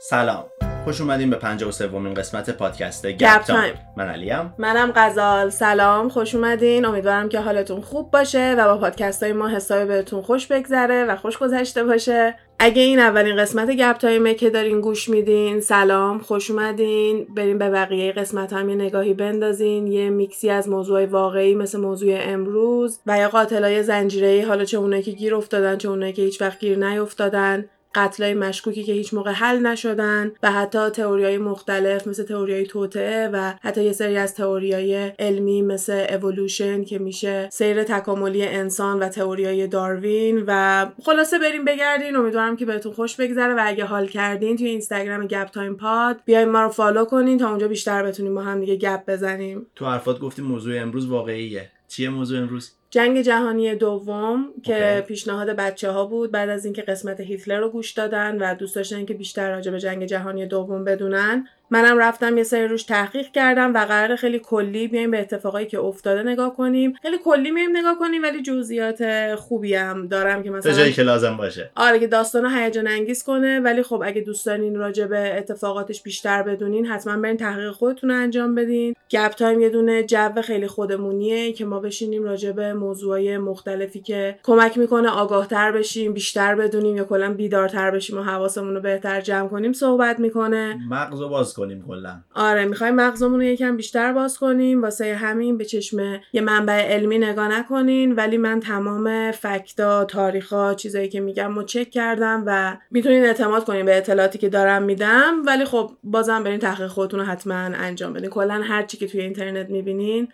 [0.00, 0.44] سلام.
[0.84, 3.42] خوش اومدین به 53 اُمین قسمت پادکست گپ.
[3.42, 3.74] تایم.
[3.96, 4.54] من علیم.
[4.58, 5.50] منم غزال.
[5.50, 6.84] سلام خوش اومدین.
[6.84, 11.16] امیدوارم که حالتون خوب باشه و با پادکست های ما حسابی بهتون خوش بگذره و
[11.16, 12.34] خوش گذشته باشه.
[12.58, 17.26] اگه این اولین قسمت گپ تایمه که دارین گوش میدین سلام خوش اومدین.
[17.36, 22.18] بریم به بقیه قسمت هم یه نگاهی بندازین یه میکسی از موضوع واقعی مثل موضوع
[22.20, 26.40] امروز و یا قاتلای زنجیره‌ای حالا چه اونایی که گیر افتادن چه اونایی که هیچ
[26.40, 27.64] وقت گیر نیافتادن
[27.94, 33.54] قتلای مشکوکی که هیچ موقع حل نشدن و حتی تئوریای مختلف مثل تئوریای توطئه و
[33.60, 39.66] حتی یه سری از تئوریای علمی مثل اِوولوشن که میشه سیر تکاملی انسان و تئوریای
[39.66, 42.16] داروین و خلاصه بریم بگردین.
[42.16, 46.48] امیدوارم که بهتون خوش بگذره و اگه حال کردین توی اینستاگرام گپ تایم پاد بیاین
[46.48, 49.66] ما رو follow کنین تا اونجا بیشتر بتونیم با هم دیگه گپ بزنیم.
[49.74, 51.70] تو حرفات گفتیم موضوع امروز واقعیه.
[51.88, 55.06] چیه موضوع امروز؟ جنگ جهانی دوم که okay.
[55.06, 59.04] پیشنهاد بچه ها بود بعد از اینکه قسمت هیتلر رو گوش دادن و دوست داشتن
[59.04, 63.74] که بیشتر راجع به جنگ جهانی دوم بدونن منم رفتم یه سری روش تحقیق کردم
[63.74, 66.94] و قرار خیلی کلی بیایم به اتفاقایی که افتاده نگاه کنیم.
[67.02, 71.36] خیلی کلی میایم نگاه کنیم ولی جزئیات خوبی هم دارم که مثلا جایی که لازم
[71.36, 71.70] باشه.
[71.76, 73.60] آره که داستان رو هیجان انگیز کنه.
[73.60, 78.16] ولی خب اگه دوست دارین راجع به اتفاقاتش بیشتر بدونین حتما برین تحقیق خودتون رو
[78.16, 78.94] انجام بدین.
[79.10, 84.38] گپ تایم یه دونه جو خیلی خودمونیه که ما بشینیم راجع به موضوعای مختلفی که
[84.42, 89.48] کمک می‌کنه آگاهتر بشیم بیشتر بدونیم یا کلا بیدارتر بشیم و حواسمون رو بهتر جمع
[89.48, 90.78] کنیم صحبت می‌کنه.
[90.90, 92.20] مغز رو باز کنیم کلا.
[92.34, 97.18] آره می‌خوایم مغزمون رو یکم بیشتر باز کنیم واسه همین به چشم یه منبع علمی
[97.18, 98.14] نگاه نکنین.
[98.14, 103.86] ولی من تمام فکتا تاریخا چیزایی که میگم رو چک کردم و می‌تونین اعتماد کنین
[103.86, 105.42] به اطلاعاتی که دارم میدم.
[105.46, 108.30] ولی خب بازم برین تحقیق خودتون رو حتما انجام بدین.
[108.30, 110.28] کلا هر چی که توی اینترنت می‌بینین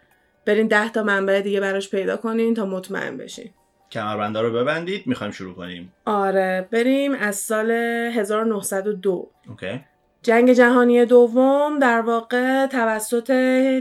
[0.46, 3.50] برین ده تا منبع دیگه براش پیدا کنین تا مطمئن بشین.
[3.90, 5.92] کمربندا رو ببندید می‌خوایم شروع کنیم.
[6.04, 9.80] آره بریم از سال 1902 اوکی.
[10.24, 13.30] جنگ جهانی دوم در واقع توسط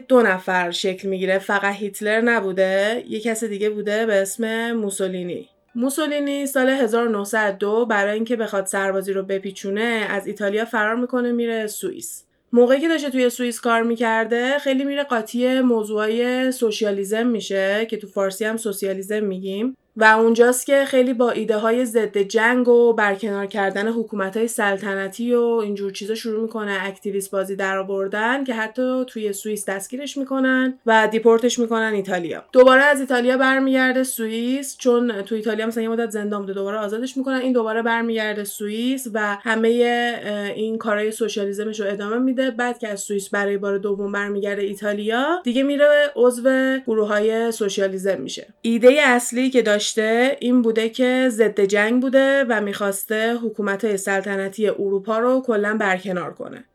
[0.07, 1.39] دو نفر شکل می‌گیره.
[1.39, 5.49] فقط هیتلر نبوده یه کس دیگه بوده به اسم موسولینی.
[5.75, 12.23] موسولینی سال 1902 برای اینکه بخواد سربازی رو بپیچونه از ایتالیا فرار می‌کنه میره سوئیس.
[12.53, 18.07] موقعی که داشته توی سوئیس کار می‌کرده خیلی میره قاطی موضوعای socialism میشه که تو
[18.07, 19.75] فارسی هم سوسیالیزم میگیم.
[19.97, 25.33] و اونجاست که خیلی با ایده های ضد جنگ و برکنار کردن حکومت های سلطنتی
[25.33, 30.79] و اینجور چیزا شروع می‌کنه activist بازی در آوردن که حتی توی سوئیس دستگیرش می‌کنن
[30.85, 32.43] و deport ش می‌کنن ایتالیا.
[32.51, 37.17] دوباره از ایتالیا برمیگرده سوئیس چون تو ایتالیا مثلا یه مدت زندان بوده دوباره آزادش
[37.17, 37.41] می‌کنن.
[37.41, 39.67] این دوباره برمیگرده سوئیس و همه
[40.55, 42.51] این کارهای socialism ش رو ادامه میده.
[42.51, 47.51] بعد که از سوئیس برای بار دوم برمیگرده ایتالیا دیگه میره عضو گروه های
[48.19, 48.47] میشه.
[48.61, 55.19] ایده اصلی که داشته این بوده که ضد جنگ بوده و می‌خواسته حکومت سلطنتی اروپا
[55.19, 56.65] رو کلا برکنار کنه.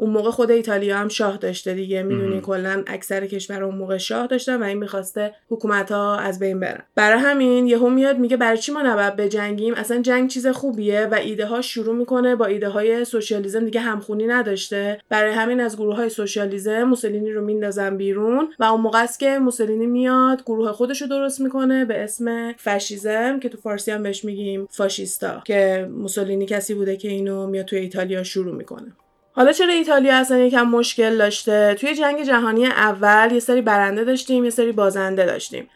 [0.00, 2.02] اون موقع خود ایتالیا هم شاه داشته دیگه.
[2.02, 2.40] می‌دونی.
[2.40, 6.82] کلا اکثر کشور اون موقع شاه داشتن و این می‌خواسته حکومت ها از بین برن.
[6.94, 11.14] برای همین یهو میاد میگه برای چی ما نباید بجنگیم؟ اصلا جنگ چیز خوبیه و
[11.14, 15.00] ایده ها شروع می‌کنه با ایده های socialism دیگه همخونی نداشته.
[15.08, 19.38] برای همین از گروه های socialism موسولینی رو میندازن بیرون و اون موقع است که
[19.38, 24.24] موسولینی میاد گروه خودش رو درست می‌کنه به اسم فاشیزم که تو فارسی هم بهش
[24.24, 28.92] میگیم فاشیستا که موسولینی کسی بوده که اینو میاد توی ایتالیا شروع می‌کنه.
[29.38, 34.44] حالا چرا ایتالیا اصلا یکم مشکل داشته؟ توی جنگ جهانی اول یه سری برنده داشتیم
[34.44, 35.70] یه سری بازنده داشتیم.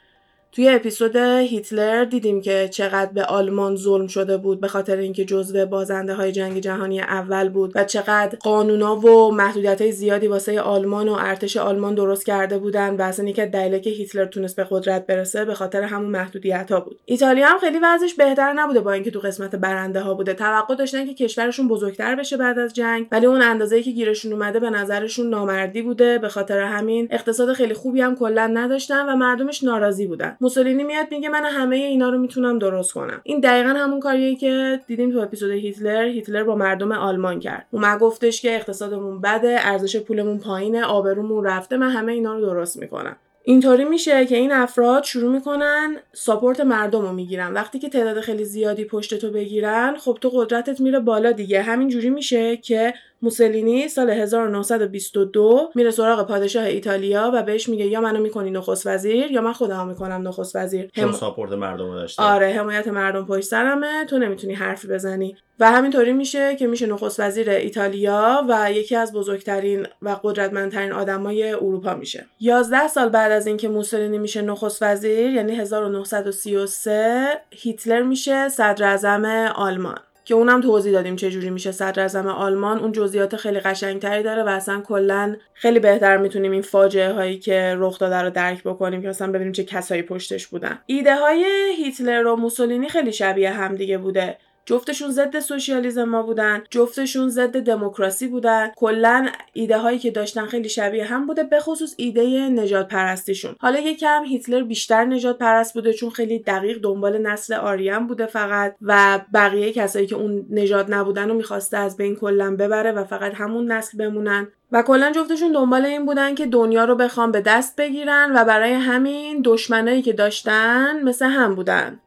[0.53, 5.67] توی اپیزود هیتلر دیدیم که چقدر به آلمان ظلم شده بود به خاطر اینکه جزو
[5.67, 11.09] بازنده های جنگ جهانی اول بود و چقدر قانونا و محدودیت های زیادی واسه آلمان
[11.09, 14.67] و ارتش آلمان درست کرده بودن و اصلا یکی از دلایلی که هیتلر تونست به
[14.71, 16.99] قدرت برسه به خاطر همون محدودیت ها بود.
[17.05, 20.34] ایتالیا هم خیلی وضعش بهتر نبوده با اینکه تو قسمت برنده ها بوده.
[20.34, 24.61] توقع داشتن که کشورشون بزرگتر بشه بعد از جنگ ولی اون اندازه‌ای که گیرشون اومده
[24.61, 26.19] به نظرشون نامردی بوده.
[26.19, 30.37] به خاطر همین اقتصاد خیلی خوبی هم کلا نداشتن و مردمش ناراضی بودن.
[30.42, 33.20] موسولینی میاد میگه من همه اینا رو می‌تونم درست کنم.
[33.22, 36.04] این دقیقا همون کاریه که دیدیم تو اپیزود هیتلر.
[36.04, 37.66] هیتلر با مردم آلمان کرد.
[37.71, 42.78] اومد گفتش که اقتصادمون بده ارزش پولمون پایینه آبرومون رفته من همه اینا رو درست
[42.78, 43.16] می‌کنم.
[43.44, 47.53] اینطوری میشه که این افراد شروع می‌کنن ساپورت مردم رو می‌گیرن.
[47.53, 51.62] وقتی که تعداد خیلی زیادی پشت تو بگیرن خب تو قدرتت میره بالا دیگه.
[51.62, 58.01] همین جوری میشه که موسولینی سال 1922 میره سراغ پادشاه ایتالیا و بهش میگه یا
[58.01, 60.91] منو می‌کنی نخست وزیر یا من خودمو می‌کنم نخست وزیر.
[60.97, 62.22] چون هم- ساپورت مردم رو داشته.
[62.22, 65.36] آره حمایت مردم پشت سرمه تو نمی‌تونی حرفی بزنی.
[65.60, 71.53] و همینطوری میشه که میشه نخست وزیر ایتالیا و یکی از بزرگترین و قدرتمندترین آدمای
[71.53, 72.27] اروپا میشه.
[72.41, 79.24] 11 سال بعد از اینکه موسولینی میشه نخست وزیر یعنی 1933 هیتلر میشه صدر اعظم
[79.57, 79.98] آلمان.
[80.24, 82.78] که اونم توضیح دادیم چه جوری میشه صدر اعظم آلمان.
[82.78, 87.74] اون جزئیات خیلی قشنگتری داره و اصلا کلا خیلی بهتر می‌تونیم این فاجعه هایی که
[87.78, 90.78] رخ داده رو درک بکنیم که اصلا ببینیم چه کسایی پشتش بودن.
[90.86, 91.45] ایده های
[91.77, 94.39] هیتلر و موسولینی خیلی شبیه همدیگه بوده.
[94.66, 98.72] جفتشون ضد سوسیالیسم ما بودن جفتشون ضد دموکراسی بودن.
[98.76, 103.56] کلا ایده هایی که داشتن خیلی شبیه هم بوده به خصوص ایده نجات پرستیشون.
[103.59, 108.76] حالا یکم هیتلر بیشتر نجات پرست بوده چون خیلی دقیق دنبال نسل آریان بوده فقط
[108.82, 113.34] و بقیه کسایی که اون نجات نبودن رو می‌خواسته از بین کلا ببره و فقط
[113.34, 114.48] همون نسل بمونن.
[114.72, 118.72] و کلا جفتشون دنبال این بودن که دنیا رو بخوام به دست بگیرن و برای
[118.72, 122.00] همین دشمنایی که داشتن مثل هم بودن.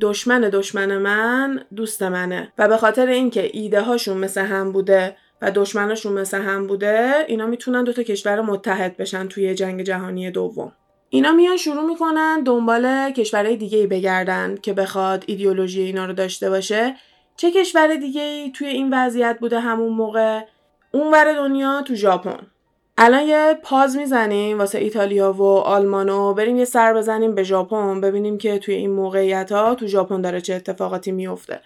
[0.00, 2.52] دشمن دشمن من دوست منه.
[2.58, 7.46] و به خاطر اینکه ایده هاشون مثل هم بوده و دشمناشون مثل هم بوده اینا
[7.46, 10.72] می‌تونن دوتا کشور متحد بشن توی جنگ جهانی دوم.
[11.08, 16.50] اینا میان شروع می‌کنن دنبال کشورهای دیگه ای بگردن که بخواد ایدئولوژی اینا رو داشته
[16.50, 16.96] باشه.
[17.36, 20.40] چه کشور دیگه ای توی این وضعیت بوده همون موقع؟
[20.92, 22.46] اونور دنیا تو ژاپن.
[23.04, 28.38] الان یه پاز می‌زنیم واسه ایتالیا و آلمانو بریم یه سر بزنیم به ژاپن ببینیم
[28.38, 31.60] که توی این موقعیت ها تو ژاپن داره چه اتفاقاتی میفته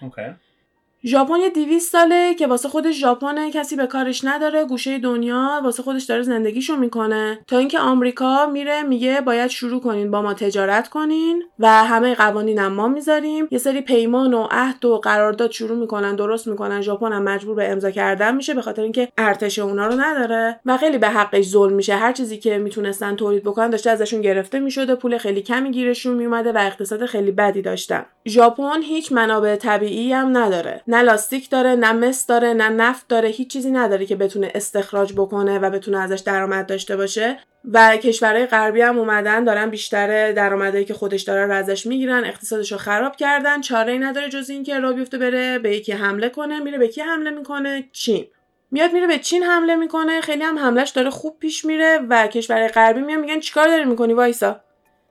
[1.07, 5.83] ژاپن یه 200 ساله که واسه خودش ژاپن کسی به کارش نداره گوشه دنیا واسه
[5.83, 7.39] خودش داره زندگیشو می‌کنه.
[7.47, 12.67] تا اینکه آمریکا میره میگه باید شروع کنین با ما تجارت کنین و همه قوانین
[12.67, 13.47] ما می‌ذاریم.
[13.51, 16.81] یه سری پیمان و عهد و قرارداد شروع می‌کنن درست می‌کنن.
[16.81, 20.77] ژاپن هم مجبور به امضا کردن میشه به خاطر اینکه ارتش اونا رو نداره و
[20.77, 21.95] خیلی به حقش ظلم میشه.
[21.95, 26.51] هر چیزی که می‌تونستن تولید بکنن داشته ازشون گرفته می‌شده پول خیلی کمی گیرشون میومده
[26.51, 28.05] و اقتصاد خیلی بدی داشتن.
[28.27, 30.81] ژاپن هیچ منابع طبیعی هم نداره.
[30.97, 35.13] نه لاستیک داره نه مس داره نه نفت داره هیچ چیزی نداره که بتونه استخراج
[35.13, 37.39] بکنه و بتونه ازش درآمد داشته باشه.
[37.73, 42.71] و کشورهای غربی هم اومدن دارن بیشتر درآمدی که خودش داره رو ازش می‌گیرن اقتصادش
[42.71, 46.59] رو خراب کردن چاره ای نداره جز اینکه را بیفته بره به یکی حمله کنه
[46.59, 48.27] میره به کی حمله می‌کنه؟ چین.
[48.71, 52.67] میاد میره به چین حمله می‌کنه خیلی هم حملش داره خوب پیش میره و کشورهای
[52.67, 54.61] غربی میان میگن چیکار داری می‌کنی وایسا؟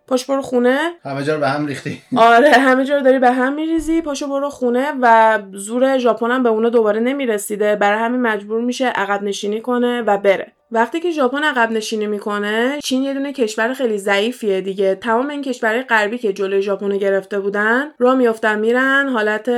[0.09, 0.79] پاش برو خونه.
[1.05, 2.03] همه جا رو به هم ریختی.
[2.17, 4.03] آره همه جا رو داری به هم میریزی.
[4.03, 7.77] پاشو برو خونه و زور ژاپن هم به اونا دوباره نمی‌رسیده.
[7.77, 10.53] برای همین مجبور میشه عقب نشینی کنه و بره.
[10.71, 14.95] وقتی که ژاپن عقب نشینی می‌کنه چین یه دونه کشور خیلی ضعیفیه دیگه.
[14.95, 19.09] تمام این کشورهای غربی که جلوی ژاپن گرفته بودن را میافتن میرن.
[19.09, 19.51] حالت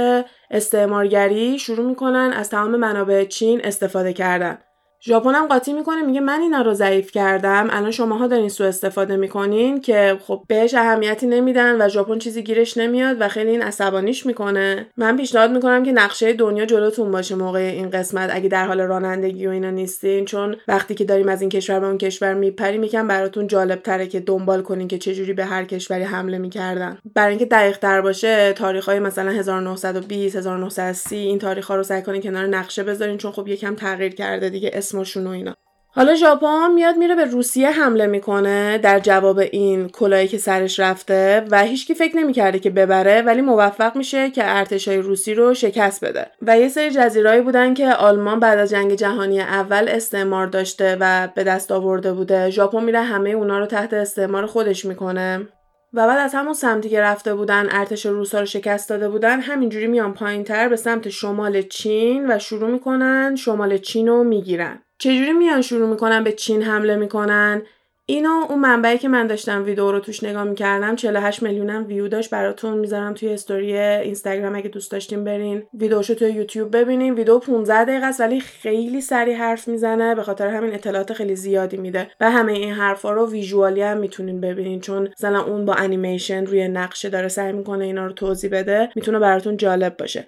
[0.50, 4.58] استعمارگری شروع می‌کنن از تمام منابع چین استفاده کردن.
[5.04, 7.68] ژاپن هم قاطی می‌کنه میگه من اینا رو ضعیف کردم.
[7.70, 12.76] الان شماها دارین سو استفاده می‌کنین که خب بهش اهمیتی نمیدن و ژاپن چیزی گیرش
[12.76, 14.86] نمیاد و خیلی این عصبانیش می‌کنه.
[14.96, 19.46] من پیشنهاد می‌کنم که نقشه دنیا جلوتون باشه موقع این قسمت اگه در حال رانندگی
[19.46, 20.24] و اینا نیستین.
[20.24, 24.06] چون وقتی که داریم از این کشور به اون کشور میپریم یکم براتون جالب تره
[24.06, 26.98] که دنبال کنین که چجوری به هر کشوری حمله می‌کردن.
[27.14, 32.02] برای اینکه دقیق تر باشه تاریخ های مثلا 1920 1930 این تاریخ ها رو سعی
[32.02, 33.18] کنین کنار نقشه بذارین.
[33.18, 34.70] چون خب یکم تغییر کرده دیگه.
[34.88, 35.54] اسمشون و اینا.
[35.90, 41.44] حالا ژاپن میاد میره به روسیه حمله می‌کنه در جواب این کلاهی که سرش رفته
[41.50, 46.26] و هیچکی فکر نمی‌کرده که ببره ولی موفق میشه که ارتشای روسی رو شکست بده.
[46.42, 51.28] و یه سری جزیرهایی بودن که آلمان بعد از جنگ جهانی اول استعمار داشته و
[51.34, 52.50] به دست آورده بوده.
[52.50, 55.48] ژاپن میره همه اونا رو تحت استعمار خودش می‌کنه.
[55.92, 59.86] و بعد از همون سمتی که رفته بودن ارتش روسا رو شکست داده بودن همینجوری
[59.86, 64.82] میان پایین تر به سمت شمال چین و شروع می‌کنن شمال چین رو می‌گیرن.
[64.98, 67.62] چجوری میان شروع می‌کنن؟ به چین حمله می‌کنن.
[68.10, 72.30] اینو اون منبعی که من داشتم ویدیو رو توش نگاه می‌کردم 48 میلیونم ویو داشت.
[72.30, 75.62] براتون می‌ذارم توی استوری اینستاگرام اگه دوست داشتین برین.
[75.74, 77.14] ویدیوشو توی یوتیوب ببینین.
[77.14, 80.14] ویدیو 15 دقیقه است ولی خیلی سریع حرف می‌زنه.
[80.14, 82.10] به خاطر همین اطلاعات خیلی زیادی میده.
[82.20, 84.80] و همه این حرفا رو ویژوالی هم می‌تونین ببینین.
[84.80, 88.88] چون مثلا اون با انیمیشن روی نقشه داره سعی می‌کنه اینا رو توضیح بده.
[88.96, 90.26] می‌تونه براتون جالب باشه.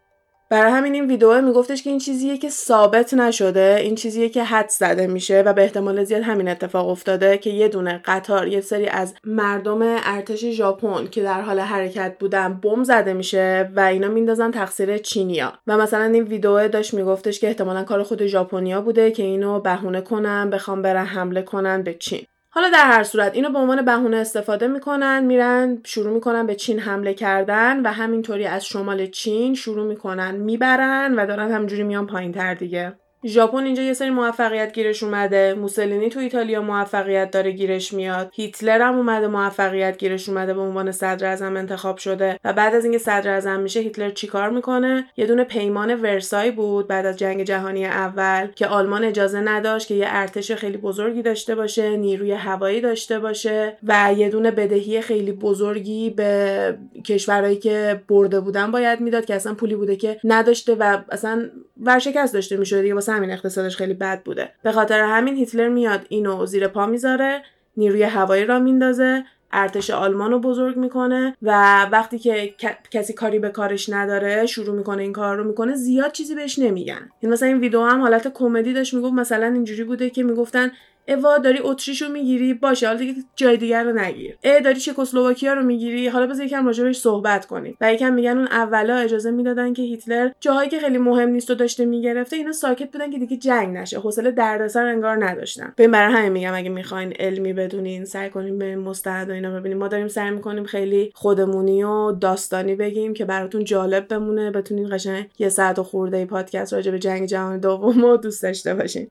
[0.50, 4.68] برای همین این ویدیو میگفتش که این چیزیه که ثابت نشده این چیزیه که حد
[4.68, 8.86] زده میشه و به احتمال زیاد همین اتفاق افتاده که یه دونه قطار یه سری
[8.86, 14.50] از مردم ارتش ژاپن که در حال حرکت بودن بم زده میشه و اینا میندازن
[14.50, 15.52] تقصیر چینیا.
[15.66, 20.00] و مثلا این ویدیو داشت میگفتش که احتمالا کار خود ژاپنیا بوده که اینو بهونه
[20.00, 22.26] کنن بخوام برن حمله کنن به چین.
[22.52, 26.78] حالا در هر صورت اینو به عنوان بهونه استفاده می‌کنن میرن شروع می‌کنن به چین
[26.78, 32.32] حمله کردن و همینطوری از شمال چین شروع می‌کنن می‌برن و دارن همجوری میان پایین
[32.32, 32.99] تر دیگه.
[33.26, 35.54] ژاپن اینجا یه سری موفقیت گیرش اومده.
[35.54, 38.30] موسولینی تو ایتالیا موفقیت داره گیرش میاد.
[38.32, 42.38] هیتلر هم اومده موفقیت گیرش اومده به عنوان صدر اعظم انتخاب شده.
[42.44, 46.88] و بعد از اینکه صدر اعظم میشه هیتلر چیکار می‌کنه؟ یه دونه پیمان ورسای بود
[46.88, 51.54] بعد از جنگ جهانی اول که آلمان اجازه نداشت که یه ارتش خیلی بزرگی داشته
[51.54, 58.40] باشه نیروی هوایی داشته باشه و یه دونه بدهی خیلی بزرگی به کشورهایی که برده
[58.40, 62.94] بودن باید می‌داد که اصلا پولی بوده که نداشته و اصلا ورشکست داشته می‌شده دیگه
[62.94, 64.52] واسه همین اقتصادش خیلی بد بوده.
[64.62, 67.42] به خاطر همین هیتلر میاد اینو زیر پا می‌ذاره
[67.76, 72.54] نیروی هوایی را میندازه ارتش آلمان رو بزرگ می‌کنه و وقتی که
[72.90, 77.08] کسی کاری به کارش نداره شروع می‌کنه این کار رو می‌کنه زیاد چیزی بهش نمیگن.
[77.20, 80.72] این مثلا این ویدیو هم حالت کمدی داشت می‌گفت مثلا اینجوری بوده که می‌گفتن
[81.08, 84.36] اوا داری اتریشو می‌گیری؟ باشه حالا دیگه جای دیگر رو نگیر.
[84.44, 87.76] ا داری چکسلواکیا رو می‌گیری؟ حالا بذار یکم راجبش صحبت کنیم.
[87.80, 91.54] و یکم میگن اون اولا اجازه می‌دادن که هیتلر جاهایی که خیلی مهم نیست و
[91.54, 93.98] داشته می‌گرفته اینا ساکت بودن که دیگه جنگ نشه.
[93.98, 95.74] حوصله دردسر انگار نداشتن.
[95.78, 99.78] ببین برای همین میگم اگه می‌خواین علمی بدونین سعی کنیم به مستند و اینا ببینیم
[99.78, 104.50] ما داریم سعی می‌کنیم خیلی خودمونی و داستانی بگیم که براتون جالب بمونه.
[104.50, 108.74] بتونین قشنگ یه ساعت و خورده پادکست راجع به جنگ جهانی دوم رو دوست داشته
[108.74, 109.08] باشین.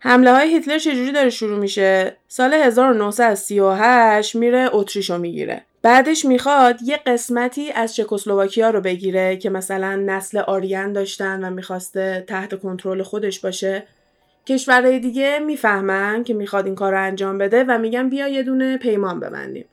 [0.00, 5.62] حمله های هیتلر چجوری داره شروع میشه؟ سال 1938 میره اتریشو می‌گیره.
[5.82, 12.24] بعدش می‌خواد یه قسمتی از چکسلواکیا رو بگیره که مثلا نسل آریان داشتن و می‌خواسته
[12.26, 13.82] تحت کنترل خودش باشه.
[14.46, 18.76] کشورهای دیگه می‌فهمن که می‌خواد این کار رو انجام بده و میگن بیا یه دونه
[18.76, 19.64] پیمان ببندیم.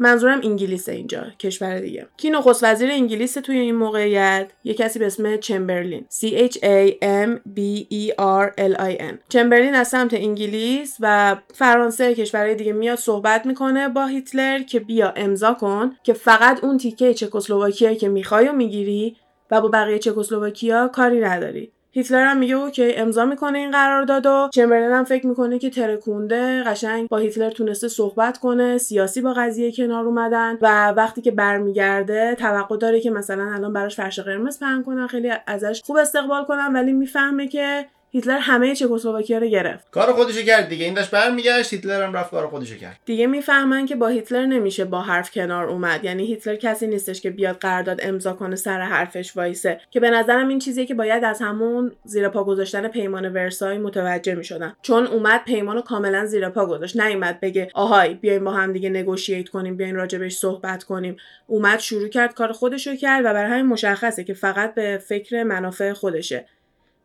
[0.00, 2.06] منظورم انگلیس اینجا کشور دیگه.
[2.16, 6.06] کی نخست وزیر انگلیس توی این موقعیت یه کسی به اسم چمبرلین.
[6.10, 7.60] C H A M B
[7.92, 9.14] E R L I N.
[9.28, 15.12] چمبرلین از سمت انگلیس و فرانسه کشورهای دیگه میاد صحبت می‌کنه با هیتلر که بیا
[15.16, 19.16] امضا کن که فقط اون تیکه چکسلواکیا که می‌خوای و می‌گیری
[19.50, 21.72] و با بقیه چکسلواکیا کاری نداری.
[21.92, 26.62] هیتلر هم میگه okay امضا می‌کنه این قرارداد و چمبرلین هم فکر می‌کنه که ترکونده
[26.62, 32.34] قشنگ با هیتلر تونسته صحبت کنه سیاسی با قضیه کنار اومدن و وقتی که برمیگرده
[32.34, 36.72] توقع داره که مثلا الان براش فرش قرمز پهن کنن خیلی ازش خوب استقبال کنن
[36.72, 39.90] ولی می‌فهمه که هیتلر همه چکسلواکیا رو گرفت.
[39.90, 40.84] کار خودشو کرد دیگه.
[40.84, 42.98] این داشت برمیگشت هیتلر هم رفت کار خودشو کرد.
[43.04, 46.04] دیگه می‌فهمن که با هیتلر نمیشه با حرف کنار اومد.
[46.04, 49.80] یعنی هیتلر کسی نیستش که بیاد قرارداد امضا کنه سر حرفش وایسه.
[49.90, 54.34] که به نظرم این چیزیه که باید از همون زیر پا گذاشتن پیمان ورسای متوجه
[54.34, 54.76] می‌شدن.
[54.82, 57.00] چون اومد پیمانو کاملا زیر پا گذاشت.
[57.00, 61.16] نیومد بگه آهای بیایم با هم دیگه نگوشییت کنیم بیاین راجبش صحبت کنیم.
[61.46, 65.92] اومد شروع کرد کار خودشو کرد و برای همین مشخصه که فقط به فکر منافع
[65.92, 66.46] خودشه.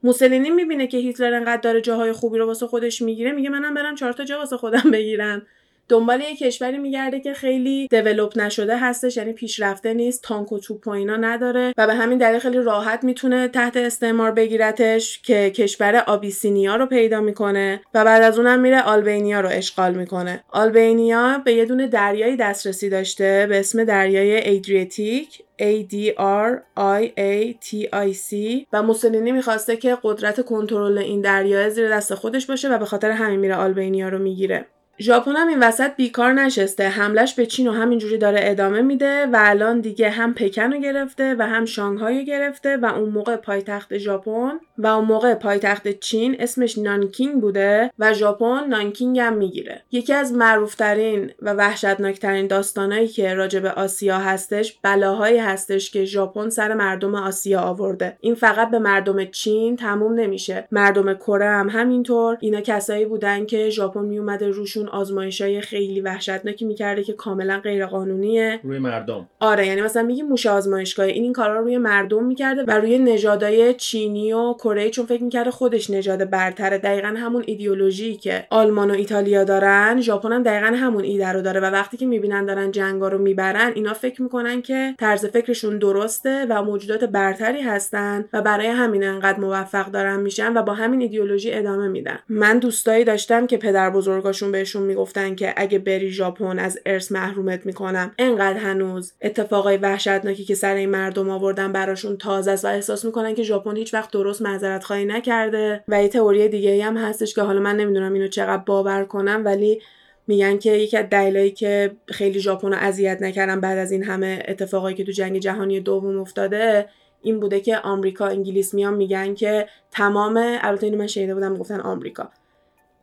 [0.06, 3.96] موسولینی می‌بینه که هیتلر انقدر داره جاهای خوبی رو واسه خودش می‌گیره میگه منم برم
[3.96, 5.48] چهار تا جا واسه خودم بگیرم.
[5.90, 10.88] دنبال یه کشوری میگرده که خیلی دیولپ نشده هستش یعنی پیشرفته نیست تانک و توپ
[10.88, 15.96] و اینا نداره و به همین دلیل خیلی راحت می‌تونه تحت استعمار بگیرتش که کشور
[16.08, 20.44] آبیسینیا رو پیدا می‌کنه و بعد از اونم میره آلبینیا رو اشغال می‌کنه.
[20.50, 27.04] آلبینیا به یه دونه دریایی دسترسی داشته به اسم دریای ایدریتیک A D R I
[27.18, 28.36] A T I C
[28.74, 33.12] و موسولینی می‌خواسته که قدرت کنترل این دریا زیر دست خودش باشه و به خاطر
[33.12, 34.66] همین میره آلبینیا رو می‌گیره.
[35.00, 36.84] ژاپن هم این وسط بیکار نشسته.
[36.84, 41.36] حملش به چین و همینجوری داره ادامه میده و الان دیگه هم پکن رو گرفته
[41.40, 46.78] و هم شانگهای گرفته و اون موقع پایتخت ژاپن و اون موقع پایتخت چین اسمش
[46.78, 49.82] نانکینگ بوده و ژاپن نانکینگ هم می‌گیره.
[49.92, 56.50] یکی از معروفترین و وحشتناکترین داستانایی که راجع به آسیا هستش بلاهایی هستش که ژاپن
[56.50, 58.18] سر مردم آسیا آورده.
[58.22, 60.68] این فقط به مردم چین تموم نمیشه.
[60.72, 62.38] مردم کره هم همینطور.
[62.40, 67.86] اینا کسایی بودن که ژاپن میومده روشون آزمایش های خیلی وحشتناکی می‌کرده که کاملا غیر
[67.86, 69.30] قانونیه روی مردم.
[69.40, 72.98] آره یعنی مثلا میگی موش آزمایشگاه این این کارا رو روی مردم می‌کرده و روی
[72.98, 76.78] نژادای چینی و کره چون فکر می‌کرده خودش نژاد برتره.
[76.78, 81.60] دقیقا همون ایدئولوژی که آلمان و ایتالیا دارن ژاپن هم دقیقا همون ایده رو داره
[81.60, 86.46] و وقتی که می‌بینن دارن جنگا رو می‌برن اینا فکر می‌کنن که طرز فکرشون درسته
[86.50, 91.54] و موجودات برتری هستن و برای همین انقدر موفق دارن میشن و با همین ایدئولوژی
[91.54, 92.20] ادامه میدن.
[92.30, 97.12] من دوستایی داشتم که پدر بزرگاشون بهشون بهشون می‌گفتن که اگه بری ژاپن از ارث
[97.12, 98.12] محرومت می‌کنم.
[98.20, 103.36] انقدر هنوز اتفاقای وحشتناکی که سر این مردم آوردن براشون تازه است و احساس می‌کنن
[103.36, 107.42] که ژاپن هیچ وقت درست معذرت خواهی نکرده و یه تئوری دیگه هم هستش که
[107.42, 109.82] حالا من نمی‌دونم اینو چقدر باور کنم ولی
[110.28, 114.44] میگن که یکی از دلایلی که خیلی ژاپن رو اذیت نکردن بعد از این همه
[114.48, 116.86] اتفاقایی که تو جنگ جهانی دوم افتاده
[117.22, 121.80] این بوده که آمریکا انگلیس میان میگن که تمام البته اینو من شنیده بودم گفتن
[121.80, 122.30] آمریکا.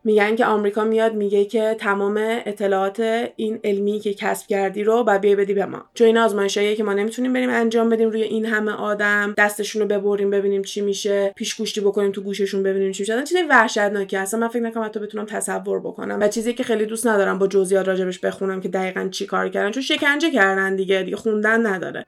[0.05, 3.01] میگن که آمریکا میاد میگه که تمام اطلاعات
[3.37, 5.85] این علمی که کسب کردی رو و بیای بدی به ما.
[5.95, 9.89] چون این آزمایشاییه که ما نمی‌تونیم بریم انجام بدیم روی این همه آدم دستشون رو
[9.89, 13.23] ببریم ببینیم چی میشه پیشگوشتی بکنیم تو گوششون ببینیم چی میشه.
[13.23, 16.19] چیزی وحشتناکه اصلا من فکر نکنم حتی بتونم تصور بکنم.
[16.21, 19.71] و چیزی که خیلی دوست ندارم با جزئیات راجبش بخونم که دقیقا چی کار کردن.
[19.71, 22.07] چون شکنجه کردن دیگه دیگه خوندن نداره.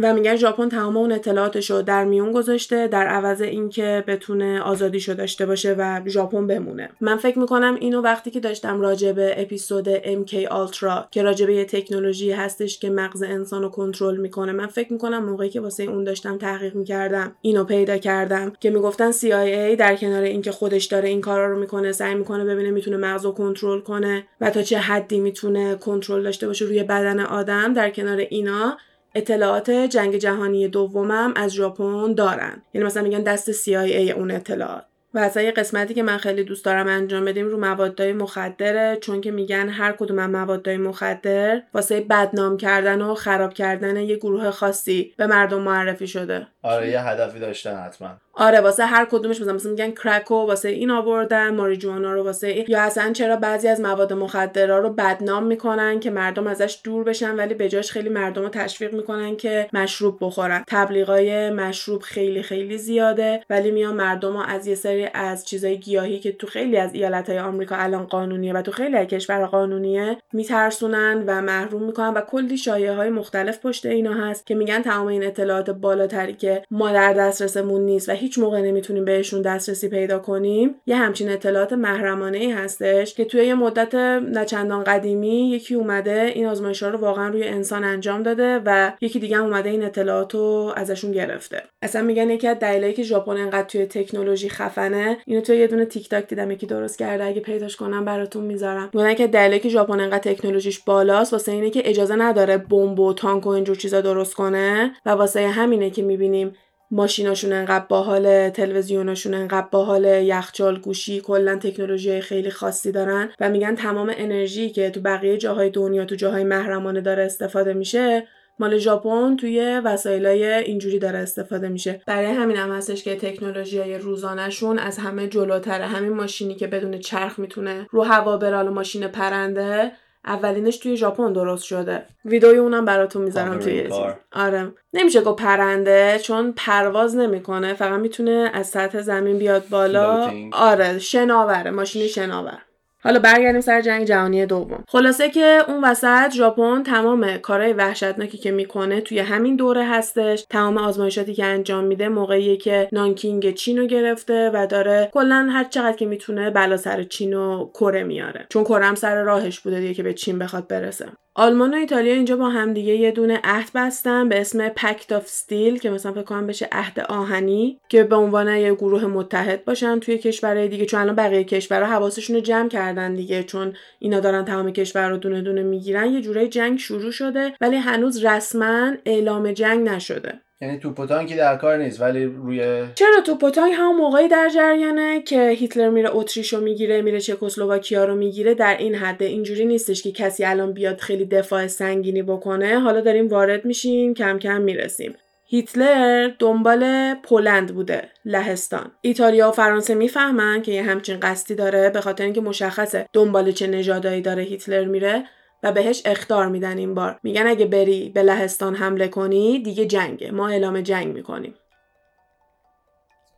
[0.00, 5.14] و میگن ژاپن تمام اون اطلاعاتش رو در میون گذاشته در عوض اینکه بتونه آزادیشو
[5.14, 6.88] داشته باشه و ژاپن بمونه.
[7.00, 11.54] من فکر می‌کنم اینو وقتی که داشتم راجع به اپیزود MK Ultra که راجع به
[11.54, 15.82] یه تکنولوژی هستش که مغز انسان رو کنترل می‌کنه من فکر می‌کنم موقعی که واسه
[15.82, 21.08] اون داشتم تحقیق می‌کردم اینو پیدا کردم که می‌گفتن CIA در کنار اینکه خودش داره
[21.08, 24.78] این کارا رو می‌کنه سعی می‌کنه ببینه می‌تونه مغز رو کنترل کنه و تا چه
[24.78, 28.76] حدی می‌تونه کنترل داشته باشه روی بدن آدم در کنار اینا
[29.14, 32.62] اطلاعات جنگ جهانی دومم از ژاپن دارن.
[32.74, 34.84] یعنی مثلا میگن دست CIA اون اطلاعات.
[35.14, 39.20] و اصلا یه قسمتی که من خیلی دوست دارم انجام بدیم رو موادهای مخدره چون
[39.20, 44.50] که میگن هر کدوم از موادهای مخدر واسه بدنام کردن و خراب کردن یه گروه
[44.50, 46.46] خاصی به مردم معرفی شده.
[46.62, 48.16] آره یه هدفی داشتن حتما.
[48.34, 52.64] آره واسه هر کدومش مثلا مثلا میگن کرکو واسه این آوردن ماریجوانا رو واسه این
[52.68, 57.36] یا اصلا چرا بعضی از مواد مخدرها رو بدنام می‌کنن که مردم ازش دور بشن
[57.36, 60.64] ولی به جاش خیلی مردم رو تشویق می‌کنن که مشروب بخورن.
[60.68, 66.18] تبلیغای مشروب خیلی خیلی زیاده ولی میان مردم رو از یه سری از چیزای گیاهی
[66.18, 70.16] که تو خیلی از ایالت های آمریکا الان قانونیه و تو خیلی از کشور قانونیه
[70.32, 75.06] میترسونن و محروم می‌کنن و کلی شایعه های مختلف پشت اینا هست که میگن تمام
[75.06, 80.18] این اطلاعات بالاتری که ما در دسترسمون نیست و هیچ موقع نمی‌تونیم بهشون دسترسی پیدا
[80.18, 80.74] کنیم.
[80.86, 86.46] یه همچین اطلاعات محرمانه ای هستش که توی یه مدت نچندان قدیمی یکی اومده این
[86.46, 91.12] آزمایش رو واقعا روی انسان انجام داده و یکی دیگه اومده این اطلاعات رو ازشون
[91.12, 91.62] گرفته.
[91.82, 95.84] اصلا میگن یکی از دلایلی که ژاپن انقدر توی تکنولوژی خفنه اینو توی یه دونه
[95.84, 98.90] تیک تاک دیدم یکی درست کرده اگه پیداش کنم براتون می‌ذارم.
[98.94, 103.12] میگن که دلیلی که ژاپن انقدر تکنولوژیش بالاست واسه اینه که اجازه نداره بمب و
[103.12, 106.52] تانک و اینجور چیزا درست کنه و واسه همینه که می‌بینیم
[106.90, 113.74] ماشیناشون انقدر باحال تلویزیوناشون انقدر باحال یخچال گوشی کلا تکنولوژی خیلی خاصی دارن و میگن
[113.74, 118.26] تمام انرژی که تو بقیه جاهای دنیا تو جاهای محرمانه داره استفاده میشه
[118.60, 122.02] مال ژاپن توی وسایلای اینجوری داره استفاده میشه.
[122.06, 125.86] برای همین هم هستش که تکنولوژی های روزانهشون از همه جلوتره.
[125.86, 129.92] همین ماشینی که بدون چرخ می‌تونه رو هوا برال ماشین پرنده
[130.24, 132.06] اولینش توی ژاپن درست شده.
[132.24, 133.88] ویدیوی اونم براتون می‌ذارم توی
[134.32, 134.72] آره.
[134.92, 137.74] نمیشه گفت پرنده چون پرواز نمی‌کنه.
[137.74, 140.32] فقط می‌تونه از سطح زمین بیاد بالا.
[140.52, 142.58] آره شناوره ماشین شناور.
[143.02, 144.84] حالا برگردیم سر جنگ جهانی دوم.
[144.88, 150.78] خلاصه که اون وسط ژاپن تمام کارهای وحشتناکی که می‌کنه توی همین دوره هستش تمام
[150.78, 155.96] آزمایشاتی که انجام میده موقعی که نانکینگ چین رو گرفته و داره کلا هر چقدر
[155.96, 158.46] که می‌تونه بلا سر چین و کره میاره.
[158.48, 161.06] چون کره هم سر راهش بوده دیگه که به چین بخواد برسه.
[161.34, 165.78] آلمان و ایتالیا اینجا با همدیگه یه دونه عهد بستن به اسم Pact of Steel
[165.78, 170.18] که مثلا فکر کنم بشه عهد آهنی که به عنوان یه گروه متحد باشن توی
[170.18, 174.70] کشورهای دیگه چون الان بقیه کشورها حواسشون رو جمع کردن دیگه چون اینا دارن تمام
[174.70, 179.88] کشور رو دونه دونه می‌گیرن یه جورای جنگ شروع شده ولی هنوز رسما اعلام جنگ
[179.88, 180.40] نشده.
[180.62, 184.48] یعنی توپ تانکی در کار نیست ولی روی چرا توپ و تانک همون موقعی در
[184.54, 190.02] جریانه که هیتلر میره اتریشو می‌گیره میره چکسلواکیا رو می‌گیره؟ در این حد اینجوری نیستش
[190.02, 192.80] که کسی الان بیاد خیلی دفاع سنگینی بکنه.
[192.80, 195.14] حالا داریم وارد میشیم کم کم می‌رسیم.
[195.44, 198.90] هیتلر دنبال پولند بوده لهستان.
[199.00, 203.66] ایتالیا و فرانسه می‌فهمن که یه همچین قصدی داره به خاطر اینکه مشخصه دنبال چه
[203.66, 205.24] نژادایی داره هیتلر میره.
[205.62, 207.20] و بهش اختار میدن این بار.
[207.22, 210.30] میگن اگه بری به لهستان حمله کنی دیگه جنگه.
[210.30, 211.54] ما اعلام جنگ می‌کنیم.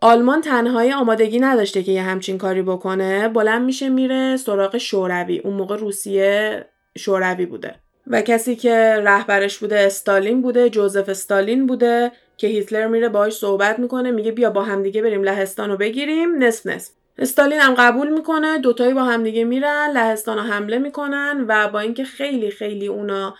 [0.01, 3.29] آلمان تنهایی آمادگی نداشته که یه همچین کاری بکنه.
[3.29, 5.39] بلند میشه میره سراغ شوروی.
[5.39, 6.65] اون موقع روسیه
[6.99, 7.75] شوروی بوده.
[8.07, 13.79] و کسی که رهبرش بوده استالین بوده جوزف استالین بوده که هیتلر میره باهاش صحبت
[13.79, 16.45] می‌کنه میگه بیا با همدیگه بریم لهستان رو بگیریم.
[16.45, 16.93] نصف نصف.
[17.19, 22.05] استالین هم قبول می‌کنه دوتایی با همدیگه میرن لهستان رو حمله می‌کنن و با اینکه
[22.05, 23.35] خیلی خیلی اونا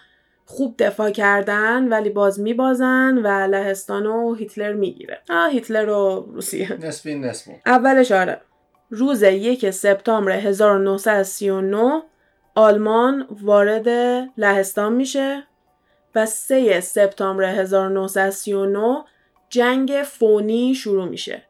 [0.45, 5.21] خوب دفاع کردن ولی باز میبازن و لهستان و هیتلر می‌گیره.
[5.31, 6.73] آه هیتلر و روسیه.
[6.73, 8.41] نسبی نسبی اولش آره.
[8.91, 12.03] روز یک سپتامبر 1939
[12.55, 13.89] آلمان وارد
[14.37, 15.47] لهستان میشه
[16.15, 19.05] و 3 سپتامبر 1939
[19.49, 21.43] جنگ فونی شروع میشه.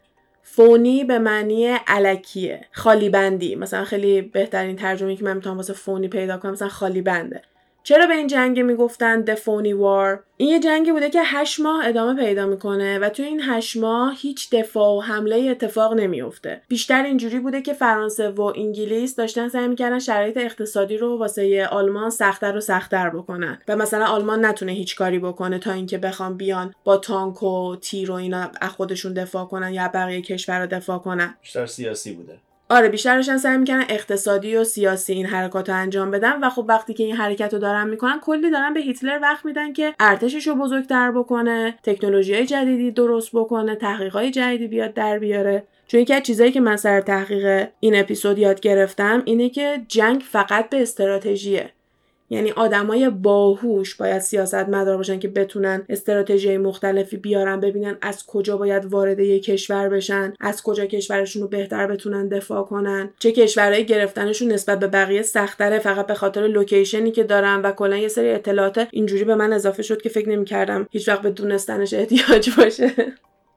[0.54, 3.54] فونی به معنی علکیه خالی بندی.
[3.54, 7.42] مثلا خیلی بهترین ترجمه که من می‌تونم واسه فونی پیدا کنم مثلا خالی بنده.
[7.82, 12.24] چرا به این جنگ می‌گفتن دفونی وار این یه جنگی بوده که هشت ماه ادامه
[12.24, 17.38] پیدا می‌کنه و توی این هشت ماه هیچ دفاع و حمله اتفاق نمیفته بیشتر اینجوری
[17.38, 22.60] بوده که فرانسه و انگلیس داشتن سعی می‌کردن شرایط اقتصادی رو واسه آلمان سختتر و
[22.60, 23.58] سختتر بکنن.
[23.68, 28.10] و مثلا آلمان نتونه هیچ کاری بکنه تا اینکه بخوام بیان با تانک و تیر
[28.10, 31.34] و اینا از خودشون دفاع کنن یا بقیه کشور دفاع کنن.
[31.42, 32.38] بیشتر سیاسی بوده.
[32.72, 36.94] آره بیشترشن سعی می‌کنن اقتصادی و سیاسی این حرکات رو انجام بدن و خب وقتی
[36.94, 40.54] که این حرکت رو دارن می‌کنن کلی دارن به هیتلر وقت میدن که ارتشش رو
[40.54, 45.64] بزرگتر بکنه تکنولوژی جدیدی درست بکنه تحقیقات جدیدی بیاد در بیاره.
[45.86, 50.20] چون یکی از چیزایی که من سر تحقیق این اپیزود یاد گرفتم اینه که جنگ
[50.20, 51.70] فقط به استراتژیه.
[52.32, 58.56] یعنی آدمای باهوش باید سیاست مدار باشن که بتونن استراتژی مختلفی بیارن ببینن از کجا
[58.56, 63.10] باید وارد یک کشور بشن از کجا کشورشون رو بهتر بتونن دفاع کنن.
[63.18, 67.96] چه کشورهایی گرفتنشون نسبت به بقیه سختره فقط به خاطر لوکیشنی که دارن و کلا
[67.96, 71.94] یه سری اطلاعات اینجوری به من اضافه شد که فکر نمی‌کردم هیچ وقت به دونستنش
[71.94, 72.92] احتیاج باشه.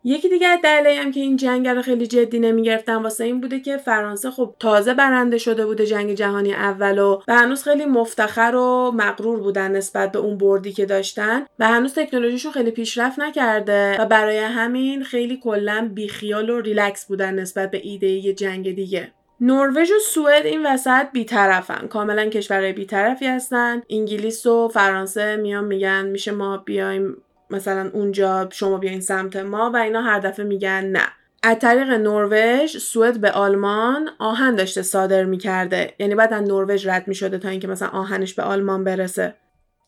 [0.07, 3.59] یکی دیگه از دلایلی هم که این جنگ رو خیلی جدی نمی‌گرفتن واسه این بوده
[3.59, 8.91] که فرانسه خب تازه برنده شده بوده جنگ جهانی اول و هنوز خیلی مفتخر و
[8.95, 14.05] مغرور بودن نسبت به اون بردی که داشتن و هنوز تکنولوژیشون خیلی پیشرفت نکرده و
[14.05, 19.11] برای همین خیلی کلا بیخیال و ریلکس بودن نسبت به ایده یه جنگ دیگه.
[19.41, 21.87] نروژ و سوئد این وسط بیطرفن.
[21.87, 23.81] کاملا کشورهای بیطرفی هستن.
[23.89, 27.17] انگلیس و فرانسه میان میگن میشه ما بیایم
[27.49, 31.05] مثلا اونجا شما بیاین سمت ما و اینا هر دفعه میگن نه.
[31.43, 35.93] از طریق نروژ سوئد به آلمان آهن داشته صادر می‌کرده.
[35.99, 39.36] یعنی بعد از نروژ رد می‌شده تا اینکه مثلا آهنش به آلمان برسه.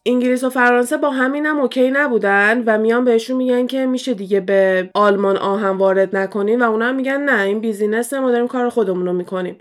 [0.06, 4.90] انگلیس و فرانسه با همینم okay نبودن و میان بهشون میگن که میشه دیگه به
[4.94, 9.14] آلمان آهن وارد نکنین و اونا میگن نه این business ما داریم کار خودمون رو
[9.14, 9.58] می‌کنیم.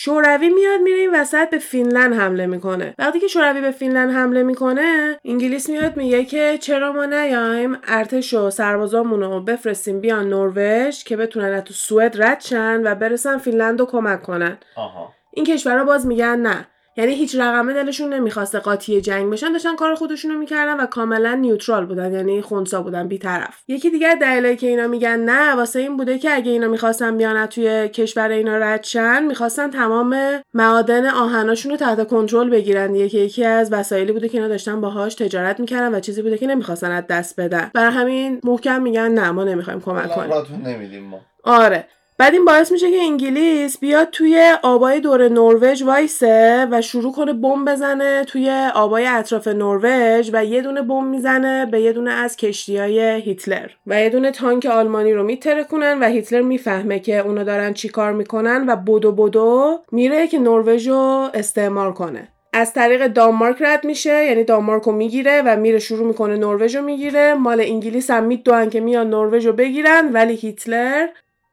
[0.00, 2.94] شوروی میاد میره این وسط به Finland حمله می‌کنه.
[2.98, 8.34] وقتی که شوروی به Finland حمله می‌کنه انگلیس میاد میگه که چرا ما نیایم؟ ارتش
[8.34, 13.80] و سربازامون رو بفرستیم بیان نروژ که بتونن تو سوئد رد شن و برسن Finland
[13.80, 14.58] رو کمک کنن.
[14.76, 15.12] آها.
[15.34, 16.66] این کشورها باز میگن نه.
[16.98, 21.86] یعنی هیچ رقمه دلشون نمی‌خواسته قاطی جنگ بشن داشتن کار خودشونو می‌کردن و کاملا نیوترال
[21.86, 23.62] بودن یعنی خونسا بودن بیطرف.
[23.68, 27.46] یکی دیگر دلیلی که اینا میگن نه واسه این بوده که اگه اینا می‌خواستن بیان
[27.46, 30.16] توی کشور اینا رد شن می‌خواستن تمام
[30.54, 32.92] معادن آهناشون رو تحت کنترل بگیرن.
[32.92, 36.38] دیگه که یکی از وسایلی بوده که اینا داشتن باهاش تجارت می‌کردن و چیزی بوده
[36.38, 37.70] که نمی‌خواستن از دست بدن.
[37.74, 40.66] برای همین محکم میگن نه ما نمی‌خوایم کمک کنیم.
[40.66, 41.20] نمیدیم ما.
[41.44, 41.88] آره.
[42.18, 47.32] بعد این باعث میشه که انگلیس بیاد توی آبای دور نروژ وایسه و شروع کنه
[47.32, 52.36] بمب بزنه توی آبای اطراف نروژ و یه دونه بمب می‌زنه به یه دونه از
[52.36, 53.68] کشتیای هیتلر.
[53.86, 58.64] و یه دونه تانک آلمانی رو میترکونن و هیتلر می‌فهمه که اونا دارن چیکار می‌کنن
[58.68, 62.28] و بدو بدو میره که نروژ رو استعمار کنه.
[62.52, 66.82] از طریق دانمارک رد میشه یعنی دانمارک رو می‌گیره و میره شروع می‌کنه نروژ رو
[66.82, 67.34] می‌گیره.
[67.34, 71.06] مال انگلیس هم میدوان که میان نروژ رو بگیرن ولی هیتلر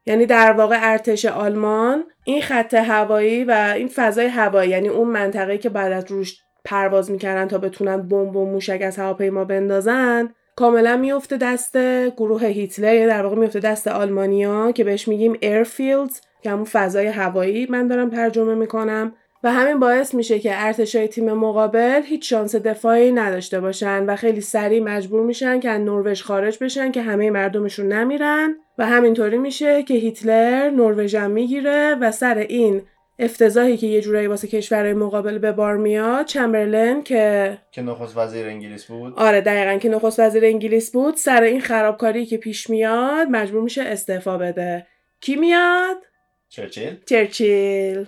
[0.06, 5.58] یعنی در واقع ارتش آلمان این خط هوایی و این فضای هوایی یعنی اون منطقه
[5.58, 10.96] که بعد از روش پرواز می‌کردن تا بتونن بمب و موشک از هواپیما بندازن کاملا
[10.96, 11.76] میفته دست
[12.08, 17.06] گروه هیتلر یعنی در واقع میفته دست آلمانیا که بهش میگیم airfields که همون فضای
[17.06, 19.12] هوایی من دارم ترجمه می‌کنم.
[19.42, 24.40] و همین باعث میشه که ارتشای تیم مقابل هیچ شانس دفاعی نداشته باشن و خیلی
[24.40, 28.56] سریع مجبور میشن که از نروژ خارج بشن که همه مردمشون نمیرن.
[28.78, 32.82] و همینطوری میشه که هیتلر نروژ می‌گیره و سر این
[33.18, 38.46] افتضاحی که یه جورایی واسه کشورهای مقابل به بار میاد چمبرلن که که نخست وزیر
[38.46, 39.14] انگلیس بود.
[39.16, 43.82] آره دقیقا که نخست وزیر انگلیس بود سر این خرابکاری که پیش میاد مجبور میشه
[43.82, 44.86] استعفا بده.
[45.20, 45.96] کی میاد؟
[46.48, 46.96] چرچیل.
[47.06, 48.06] چرچیل.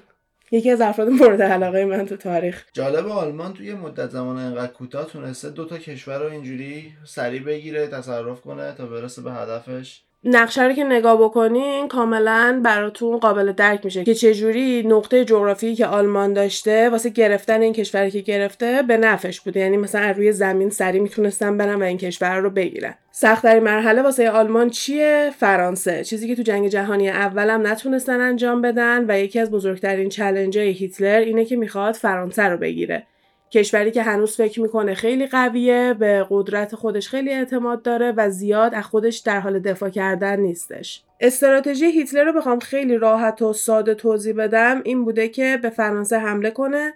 [0.50, 2.64] یکی از افراد مورد علاقه من تو تاریخ.
[2.72, 7.86] جالب آلمان توی مدت زمان انقدر کوتاه تونسته دو تا کشور رو اینجوری سریع بگیره
[7.86, 10.07] تصرف کنه تا برسه به هدفش.
[10.24, 15.86] نقشه رو که نگاه بکنین کاملا براتون قابل درک میشه که چجوری نقطه جغرافی که
[15.86, 19.60] آلمان داشته واسه گرفتن این کشوری که گرفته به نفش بوده.
[19.60, 22.94] یعنی مثلا روی زمین سری می‌تونستن برن و این کشور رو بگیرن.
[23.12, 26.04] سختترین مرحله واسه آلمان چیه؟ فرانسه.
[26.04, 31.18] چیزی که تو جنگ جهانی اولم نتونستن انجام بدن و یکی از بزرگترین چلنجای هیتلر
[31.18, 33.06] اینه که می‌خواد فرانسه رو بگیره.
[33.50, 38.74] کشوری که هنوز فکر می‌کنه خیلی قویه به قدرت خودش خیلی اعتماد داره و زیاد
[38.74, 41.02] از خودش در حال دفاع کردن نیستش.
[41.20, 44.80] استراتژی هیتلر رو بخوام خیلی راحت و ساده توضیح بدم.
[44.84, 46.94] این بوده که به فرانسه حمله کنه.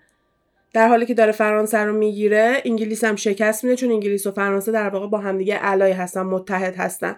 [0.74, 4.72] در حالی که داره فرانسه رو می‌گیره انگلیس هم شکست میده چون انگلیس و فرانسه
[4.72, 7.16] در واقع با همدیگه علای هستن متحد هستن.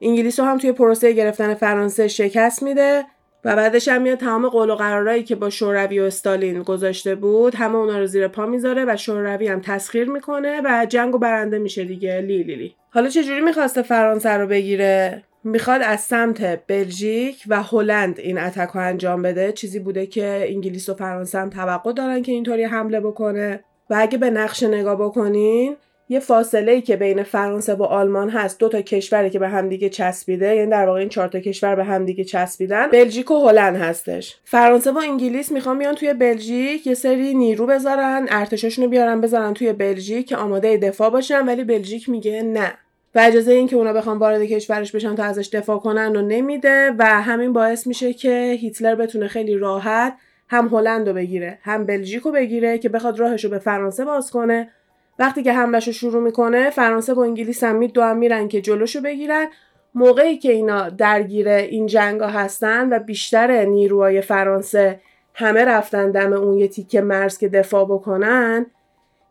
[0.00, 3.04] انگلیس رو هم توی پروسه گرفتن فرانسه شکست میده.
[3.44, 7.54] و بعدش هم میاد تمام قول و قرارایی که با شوروی و استالین گذاشته بود
[7.54, 11.58] همه اونا رو زیر پا می‌ذاره و شوروی هم تسخیر می‌کنه و جنگ و برنده
[11.58, 12.20] میشه دیگه.
[12.20, 12.74] لی لی لی.
[12.90, 18.80] حالا چجوری می‌خواسته فرانسه رو بگیره؟ می‌خواد از سمت بلژیک و هلند این اتک رو
[18.80, 19.52] انجام بده.
[19.52, 23.64] چیزی بوده که انگلیس و فرانسه هم توقع دارن که اینطوری حمله بکنه.
[23.90, 25.76] و اگه به نقشه نگاه بکنین
[26.08, 29.88] یه فاصله ای که بین فرانسه و آلمان هست دو تا کشوری که به همدیگه
[29.88, 34.36] چسبیده یعنی در واقع این چهار تا کشور به همدیگه چسبیدن بلژیک و هلند هستش.
[34.44, 39.72] فرانسه و انگلیس می‌خوان بیان توی بلژیک یه سری نیرو بذارن ارتشاشونو بیارن بذارن توی
[39.72, 42.72] بلژیک که آماده دفاع باشن ولی بلژیک میگه نه.
[43.14, 46.94] و اجازه این که اونا بخوان وارد کشورش بشن تا ازش دفاع کنن و نمیده
[46.98, 50.16] و همین باعث میشه که هیتلر بتونه خیلی راحت
[50.48, 54.30] هم هلند رو بگیره هم بلژیک رو بگیره که بخواد راهش رو به فرانسه باز
[54.30, 54.70] کنه
[55.18, 59.00] وقتی که حملش رو شروع می‌کنه فرانسه و انگلیس هم دو هم میرن که جلوشو
[59.00, 59.46] بگیرن.
[59.94, 65.00] موقعی که اینا درگیر این جنگا هستن و بیشتر نیروهای فرانسه
[65.34, 68.66] همه رفتن دم اون یه تیکه مرز که دفاع بکنن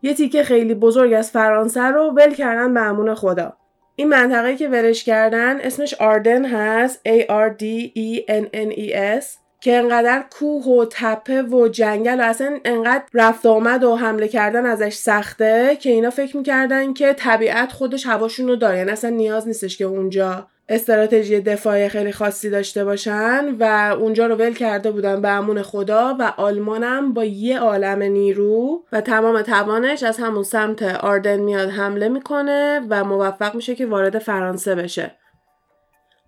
[0.02, 3.54] یه تیکه خیلی بزرگ از فرانسه رو ول کردن به امون خدا.
[3.96, 7.63] این منطقه که ولش کردن اسمش آردن هست A R D
[7.96, 9.43] E N N E S.
[9.63, 14.65] که انقدر کوه و تپه و جنگل و اصلا انقدر رفت آمد و حمله کردن
[14.65, 18.78] ازش سخته که اینا فکر می‌کردن که طبیعت خودش هواشون رو داره.
[18.78, 24.36] یعنی اصلا نیاز نیستش که اونجا استراتژی دفاعی خیلی خاصی داشته باشن و اونجا رو
[24.36, 30.04] ول کرده بودن به امون خدا و آلمانم با یه عالم نیرو و تمام توانش
[30.04, 35.12] از همون سمت آردن میاد حمله می‌کنه و موفق میشه که وارد فرانسه بشه.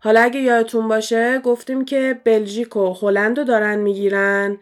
[0.05, 4.57] حالا اگه یادتون باشه گفتیم که بلژیک و هلند رو دارن می‌گیرن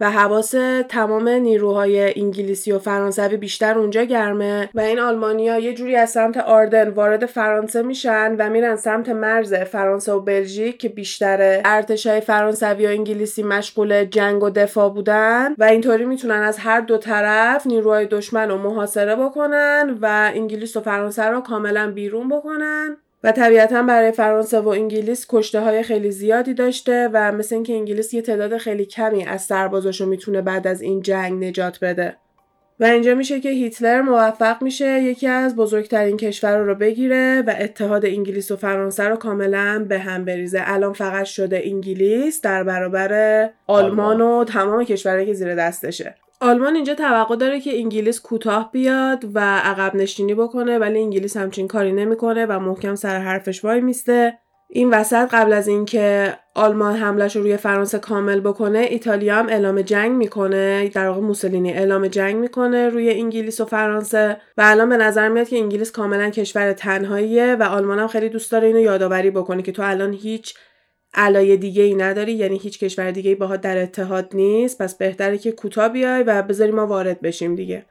[0.00, 0.50] و حواس
[0.88, 6.36] تمام نیروهای انگلیسی و فرانسوی بیشتر اونجا گرمه و این آلمانیا یه جوری از سمت
[6.36, 12.86] آردن وارد فرانسه میشن و میرن سمت مرز فرانسه و بلژیک که بیشتر ارتشای فرانسوی
[12.86, 18.06] و انگلیسی مشغول جنگ و دفاع بودن و اینطوری می‌تونن از هر دو طرف نیروهای
[18.06, 22.96] دشمن رو محاصره بکنن و انگلیس و فرانسه رو کاملا بیرون بکنن.
[23.24, 28.14] و طبیعتا برای فرانسه و انگلیس کشته های خیلی زیادی داشته و مثل اینکه انگلیس
[28.14, 32.16] یه تعداد خیلی کمی از سربازاشو می‌تونه بعد از این جنگ نجات بده.
[32.80, 38.06] و اینجا میشه که هیتلر موفق میشه یکی از بزرگترین کشور رو بگیره و اتحاد
[38.06, 40.62] انگلیس و فرانسه رو کاملا به هم بریزه.
[40.64, 44.20] الان فقط شده انگلیس در برابر آلمان.
[44.20, 46.14] و تمام کشورهایی که زیر دستشه.
[46.42, 51.68] آلمان اینجا توقع داره که انگلیس کوتاه بیاد و عقب نشینی بکنه ولی انگلیس همچین
[51.68, 54.38] کاری نمی‌کنه و محکم سر حرفش وای میسته.
[54.68, 59.82] این وسط قبل از اینکه آلمان حملش رو روی فرانسه کامل بکنه ایتالیا هم اعلام
[59.82, 64.96] جنگ می‌کنه در واقع موسولینی اعلام جنگ می‌کنه روی انگلیس و فرانسه و الان به
[64.96, 69.30] نظر میاد که انگلیس کاملا کشور تنهاییه و آلمان هم خیلی دوست داره اینو یادآوری
[69.30, 70.54] بکنه که تو الان هیچ
[71.14, 75.38] علای دیگه ای نداری یعنی هیچ کشور دیگه ای باهات در اتحاد نیست پس بهتره
[75.38, 77.86] که کوتاه بیای و بذاری ما وارد بشیم دیگه.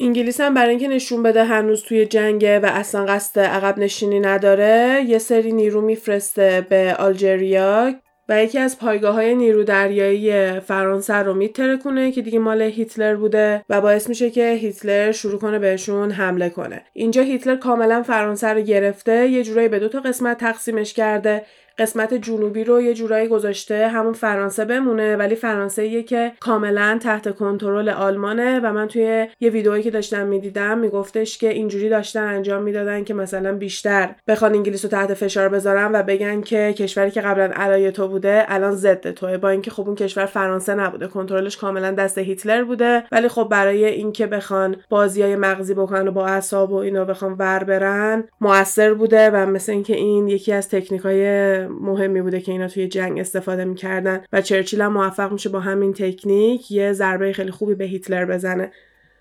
[0.00, 5.04] انگلیس هم برای اینکه نشون بده هنوز توی جنگه و اصلا قصد عقب نشینی نداره
[5.08, 7.94] یه سری نیرو میفرسته به آلجریا
[8.28, 13.64] و یکی از پایگاه های نیرو دریایی فرانسه رو میترکونه که دیگه مال هیتلر بوده
[13.68, 16.82] و باعث میشه که هیتلر شروع کنه بهشون حمله کنه.
[16.92, 21.44] اینجا هیتلر کاملا فرانسه رو گرفته یه جورایی به دو تا قسمت تقسیمش کرده.
[21.78, 27.34] قسمت جنوبی رو یه جورایی گذاشته همون فرانسه بمونه ولی فرانسه یه که کاملا تحت
[27.34, 32.62] کنترل آلمانه و من توی یه ویدئویی که داشتم می‌دیدم میگفتش که اینجوری داشتن انجام
[32.62, 37.20] می‌دادن که مثلا بیشتر بخوان انگلیس رو تحت فشار بذارن و بگن که کشوری که
[37.20, 41.56] قبلا علای تو بوده الان ضد توه با اینکه خب اون کشور فرانسه نبوده کنترلش
[41.56, 46.72] کاملا دست هیتلر بوده ولی خب برای اینکه بخوان بازیای مغزی بکنن و با اعصاب
[46.72, 52.22] و اینا بخوان ور برن موثر بوده و مثل اینکه این یکی از تکنیکای مهمی
[52.22, 56.72] بوده که اینا توی جنگ استفاده می‌کردن و چرچیل هم موفق میشه با همین تکنیک
[56.72, 58.70] یه ضربه خیلی خوبی به هیتلر بزنه.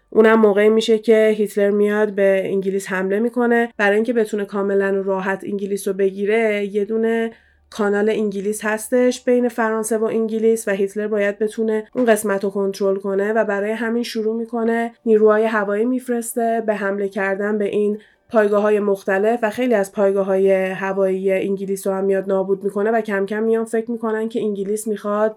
[0.09, 3.73] اونم موقعی میشه که هیتلر میاد به انگلیس حمله می‌کنه.
[3.77, 7.31] برای اینکه بتونه کاملا راحت انگلیس رو بگیره یه دونه
[7.69, 12.95] کانال انگلیس هستش بین فرانسه و انگلیس و هیتلر باید بتونه اون قسمت رو کنترل
[12.95, 17.99] کنه و برای همین شروع می‌کنه نیروهای هوایی میفرسته به حمله کردن به این
[18.35, 22.91] پایگاه های مختلف و خیلی از پایگاه های هوایی انگلیس رو هم میاد نابود می‌کنه
[22.91, 25.35] و کم کم میان فکر می‌کنن که انگلیس می‌خواد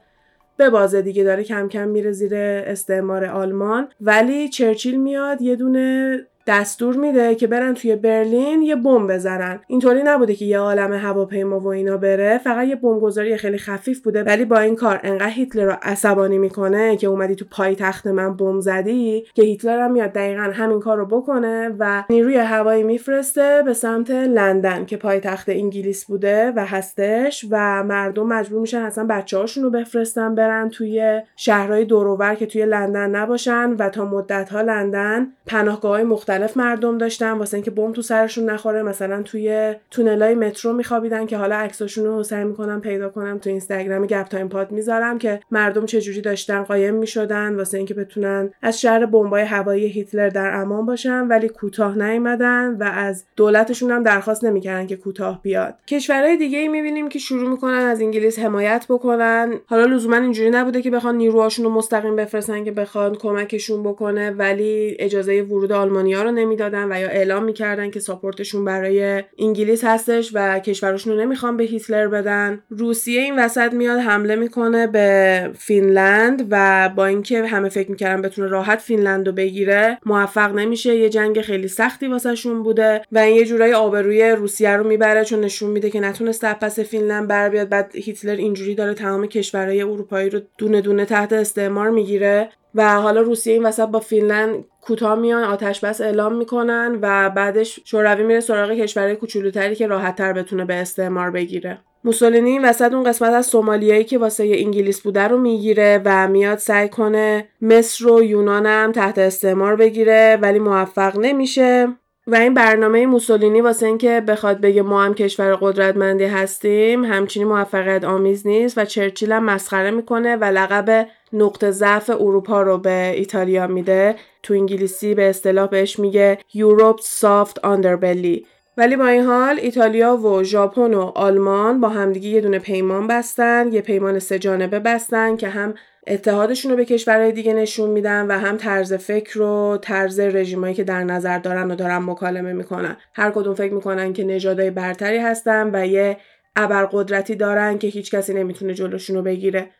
[0.57, 3.89] به بازه دیگه داره کم کم میره زیر استعمار آلمان.
[4.01, 9.61] ولی چرچیل میاد یه دونه دستور میده که برن توی برلین یه بمب بزنن.
[9.67, 14.23] اینطوری نبوده که یه عالم هواپیما و اینا بره فقط یه بمبگذاری خیلی خفیف بوده.
[14.23, 18.37] ولی با این کار انقدر هیتلر رو عصبانی می‌کنه که اومدی تو پای تخت من
[18.37, 23.63] بمب زدی که هیتلر هم میاد دقیقا همین کار رو بکنه و نیروی هوایی میفرسته
[23.65, 29.39] به سمت لندن که پایتخت انگلیس بوده و هستش و مردم مجبور میشن اصلا بچه
[29.39, 34.61] هاشون رو بفرستن برن توی شهرهای دوروبر که توی لندن نباشن و تا مدت ها
[34.61, 38.83] لندن پناهگاه های مختلف مردم داشتن واسه اینکه بمب تو سرشون نخوره.
[38.83, 44.07] مثلا توی تونل مترو میخوابیدن که حالا عکساشون رو سعی می‌کنم پیدا کنم تو اینستاگرام
[44.07, 49.07] گپ تایم پاد می‌ذارم که مردم چجوری داشتن قایم می‌شدن واسه اینکه بتونن از شهر
[49.07, 51.29] بمبای هوایی هیتلر در امان باشن.
[51.29, 55.75] ولی کوتاه نیومدن و از دولتشون هم درخواست نمی‌کردن که کوتاه بیاد.
[55.87, 59.55] کشورهای دیگه ای می‌بینیم که شروع می‌کنن از انگلیس حمایت بکنن.
[59.67, 64.97] حالا لزوما اینجوری نبوده که بخوان نیروهاشون رو مستقیم بفرستن که بخوان کمکشون بکنه ولی
[64.99, 70.31] اجازه ورود آلمانیا رو نمی‌دادن و یا اعلام می‌کردن که support شون برای انگلیس هستش
[70.35, 72.63] و کشورشون رو نمی‌خوان به هیتلر بدن.
[72.71, 78.49] روسیه این وسط میاد حمله می‌کنه به فینلند و با اینکه همه فکر می‌کردن بتونه
[78.49, 80.97] راحت فینلند رو بگیره موفق نمیشه.
[80.97, 85.41] یه جنگ خیلی سختی واسهشون بوده و این یه جورایی آبروی روسیه رو می‌بره چون
[85.41, 87.69] نشون میده که نتونسته پس فینلند بر بیاد.
[87.69, 93.21] بعد هیتلر اینجوری داره تمام کشورهای اروپایی رو دونه دونه تحت استعمار می‌گیره و حالا
[93.21, 98.41] روسیه این وسط با فینلند کوتاه میان آتش بس اعلام می‌کنن و بعدش شوروی میره
[98.41, 101.79] سراغ کشورهای کوچولوتری که راحتتر بتونه به استعمار بگیره.
[102.05, 106.59] موسولینی این وسط اون قسمت از سومالیایی که واسه انگلیس بوده رو می‌گیره و میاد
[106.59, 111.89] سعی کنه مصر و یونانم تحت استعمار بگیره ولی موفق نمیشه.
[112.29, 118.05] و این برنامه موسولینی واسه اینکه بخواد بگه ما هم کشور قدرتمندی هستیم همچینی موفقیت
[118.05, 123.67] آمیز نیست و چرچیل هم مسخره می‌کنه و لقب نقطه ضعف اروپا رو به ایتالیا
[123.67, 124.17] میده.
[124.43, 130.43] تو انگلیسی به اصطلاح بهش میگه یوروپ سافت آندربلی ولی با این حال ایتالیا و
[130.43, 135.49] ژاپن و آلمان با همدیگه یه دونه پیمان بستن یه پیمان سه جانبه بستن که
[135.49, 135.75] هم
[136.11, 140.85] اتحادشون رو به کشورهای دیگه نشون میدن و هم طرز فکر و طرز رژیمایی که
[140.85, 142.97] در نظر دارن و دارن مکالمه می‌کنن.
[143.15, 146.17] هر کدوم فکر می‌کنن که نژادهای برتری هستن و یه
[146.57, 149.71] ابرقدرتی دارن که هیچ کسی نمی‌تونه جلوشون رو بگیره.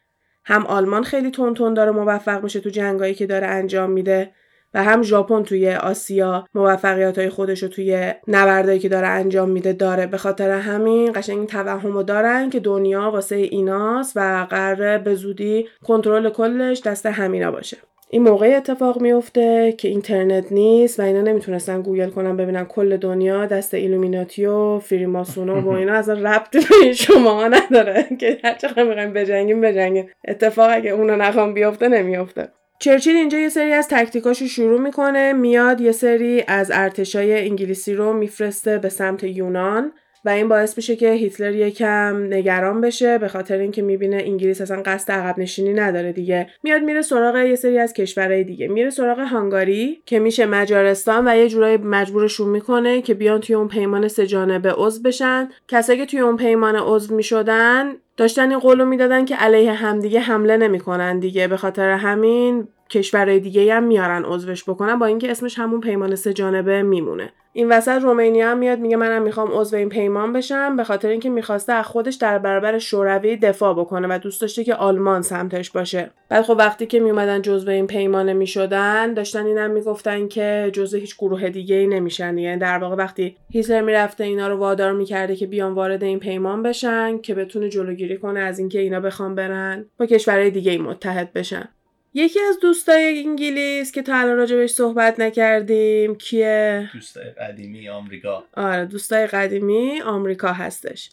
[0.45, 4.31] هم آلمان خیلی تون تون داره موفق میشه تو جنگایی که داره انجام میده.
[4.75, 9.73] و هم ژاپن توی آسیا موفقیت های خودش رو توی نبردایی که داره انجام میده
[9.73, 10.07] داره.
[10.07, 15.15] به خاطر همین قشنگ این توهم رو دارن که دنیا واسه ایناست و قراره به
[15.15, 17.77] زودی کنترل کلش دست همینا باشه.
[18.11, 23.47] این موقع اتفاق میفته که اینترنت نیست و اینا نمی‌تونستن گوگل کنن ببینن کل دنیا
[23.47, 28.07] دست ایلومیناتی و فریماسونا و اینا اصلا ربط به شما نداره.
[28.21, 30.09] که هر چقدر می‌خوایم بجنگیم بجنگیم.
[30.29, 32.49] اتفاق اگه اونو نخوام بیفته نمیافته.
[32.81, 35.33] چرچیل اینجا یه سری از تکتیکاشو شروع می‌کنه.
[35.33, 39.93] میاد یه سری از ارتشای انگلیسی رو میفرسته به سمت یونان
[40.25, 44.83] و این باعث میشه که هیتلر یکم نگران بشه به خاطر اینکه می‌بینه انگلیس اصلا
[44.83, 46.47] قصد عقب نشینی نداره دیگه.
[46.63, 48.69] میاد میره سراغ یه سری از کشورهای دیگه.
[48.69, 53.69] میره سراغ هانگاری که میشه مجارستان و یه جورایی مجبورشون می‌کنه که بیان توی اون
[53.69, 55.49] پیمان سه جانبه عضو بشن.
[55.69, 60.57] کسایی که توی اون پیمان عضو می‌شدن داشتن این قولو می‌دادن که علیه همدیگه حمله
[60.57, 61.49] نمی‌کنن دیگه.
[61.49, 66.33] به خاطر همین کشورهای دیگه هم میارن عضوش بکنن با اینکه اسمش همون پیمان سه
[66.33, 67.33] جانبه میمونه.
[67.53, 71.31] این وسط رومانیا هم میاد میگه منم می‌خوام عضو این پیمان بشم به خاطر اینکه
[71.31, 76.11] می‌خواسته از خودش در برابر شوروی دفاع بکنه و دوست داشته که آلمان سمتش باشه.
[76.29, 81.17] بعد خب وقتی که میومدن جزو این پیمانه می‌شدن داشتن اینم می‌گفتن که جزو هیچ
[81.17, 85.47] گروه دیگه ای نمیشن یعنی در واقع وقتی هیتلر می‌رفته اینا رو وادار می‌کرده که
[85.47, 90.07] بیان وارد این پیمان بشن که بتونه جلوگیری کنه از اینکه اینا بخوام برن با
[90.07, 91.69] کشورهای دیگه ای متحد بشن.
[92.15, 98.45] یکی از دوستای انگلیس که تا الان راجبش صحبت نکردیم کیه؟ دوستای قدیمی آمریکا.
[98.57, 101.11] آره دوستای قدیمی آمریکا هستش.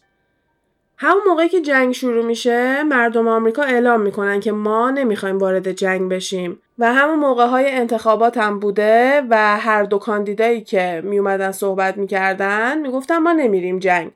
[0.97, 6.11] همون موقعی که جنگ شروع میشه مردم آمریکا اعلام می‌کنن که ما نمی‌خوایم وارد جنگ
[6.11, 6.59] بشیم.
[6.79, 12.81] و همون موقع های انتخابات هم بوده و هر دو کاندیدایی که میومدن صحبت می‌کردن
[12.81, 14.11] می‌گفتن ما نمیریم جنگ.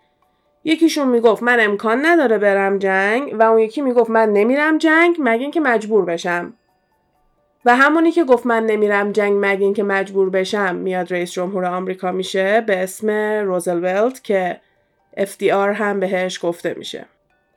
[0.64, 5.42] یکیشون می‌گفت من امکان نداره برم جنگ و اون یکی می‌گفت من نمیرم جنگ مگه
[5.42, 6.54] اینکه مجبور بشم.
[7.66, 12.12] و همونی که گفت من نمیرم جنگ مگه اینکه مجبور بشم میاد رئیس جمهور آمریکا
[12.12, 13.10] میشه به اسم
[13.46, 14.62] روزولت که
[15.18, 17.06] FDR هم بهش گفته میشه.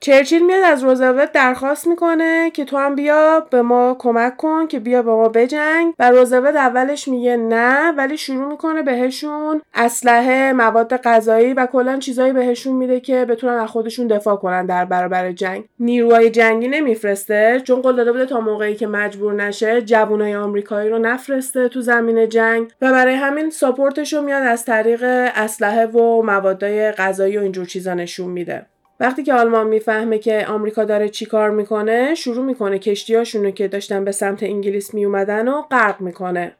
[0.03, 4.79] چرچیل میاد از روزولت درخواست می‌کنه که تو هم بیا به ما کمک کن که
[4.79, 5.93] بیا به ما بجنگ.
[5.99, 12.33] و روزولت اولش میگه نه ولی شروع می‌کنه بهشون اسلحه مواد غذایی و کلا چیزایی
[12.33, 15.63] بهشون میده که بتونن از خودشون دفاع کنن در برابر جنگ.
[15.79, 20.99] نیروهای جنگی نمیفرسته چون قول داده بوده تا موقعی که مجبور نشه جوانای آمریکایی رو
[20.99, 22.71] نفرسته تو زمین جنگ.
[22.81, 25.03] و برای همین ساپورتش رو میاد از طریق
[25.35, 28.65] اسلحه و موادای غذایی و اینجور چیزا نشون میده.
[28.99, 34.11] وقتی که آلمان می‌فهمه که آمریکا داره چیکار می‌کنه شروع می‌کنه کشتیاشونو که داشتن به
[34.11, 36.55] سمت انگلیس میومدن و غرق می‌کنه.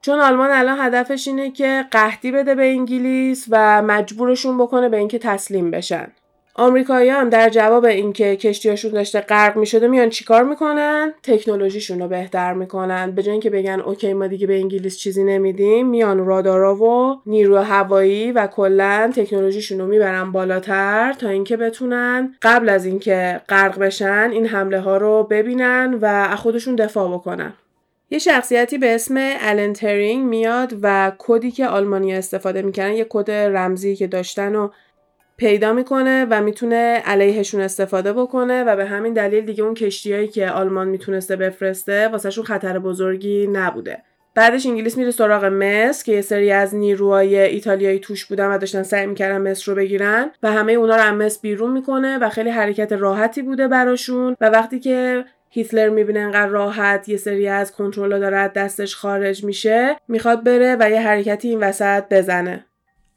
[0.00, 5.18] چون آلمان الان هدفش اینه که قحطی بده به انگلیس و مجبورشون بکنه به اینکه
[5.18, 6.12] تسلیم بشن.
[6.58, 12.52] آمریکایی هم در جواب اینکه کشتیاشون داشته غرق می‌شده میان چیکار می‌کنن؟ تکنولوژیشون رو بهتر
[12.52, 13.10] می‌کنن.
[13.10, 17.58] به جای اینکه بگن اوکی ما دیگه به انگلیس چیزی نمیدیم میان رادارا و نیرو
[17.58, 24.30] هوایی و کلا تکنولوژیشون رو می‌برن بالاتر تا اینکه بتونن قبل از اینکه غرق بشن
[24.32, 27.52] این حمله ها رو ببینن و خودشون دفاع بکنن.
[28.10, 33.30] یه شخصیتی به اسم الن ترینگ میاد و کدی که آلمانیا استفاده می‌کنن یه کد
[33.30, 34.68] رمزی که داشتن و
[35.38, 40.50] پیدا می‌کنه و می‌تونه علیهشون استفاده بکنه و به همین دلیل دیگه اون کشتیایی که
[40.50, 44.02] آلمان می‌تونسته بفرسته واسهشون خطر بزرگی نبوده.
[44.34, 48.82] بعدش انگلیس میره سراغ مصر که یه سری از نیروهای ایتالیایی توش بودن و داشتن
[48.82, 52.50] سعی می‌کردن مصر رو بگیرن و همه اونا رو از مصر بیرون می‌کنه و خیلی
[52.50, 58.20] حرکت راحتی بوده براشون و وقتی که هیتلر می‌بینه انقدر راحت یه سری از کنترل
[58.20, 62.64] داره دستش خارج میشه می‌خواد بره و یه حرکتی این وسط بزنه.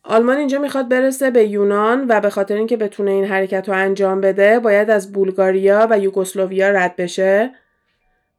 [0.04, 4.22] آلمان اینجا می‌خواد برسه به یونان و به خاطر اینکه بتونه این حرکت رو انجام
[4.22, 7.52] بده باید از بولگاریا و یوگسلویا رد بشه.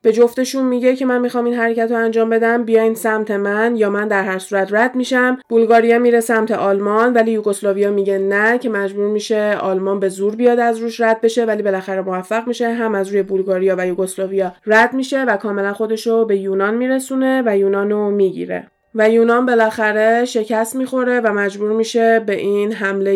[0.03, 3.91] به جفتشون میگه که من می‌خوام این حرکت رو انجام بدم بیاین سمت من یا
[3.91, 5.39] من در هر صورت رد میشم.
[5.49, 10.59] بولگاریا میره سمت آلمان ولی یوگسلاویا میگه نه که مجبور میشه آلمان به زور بیاد
[10.59, 12.73] از روش رد بشه ولی بالاخره موفق میشه.
[12.73, 17.43] هم از روی بولگاریا و یوگسلاویا رد میشه و کاملا خودش رو به یونان میرسونه
[17.47, 18.67] و یونان رو می‌گیره.
[18.95, 23.11] و یونان بالاخره شکست می‌خوره و مجبور میشه به این حمله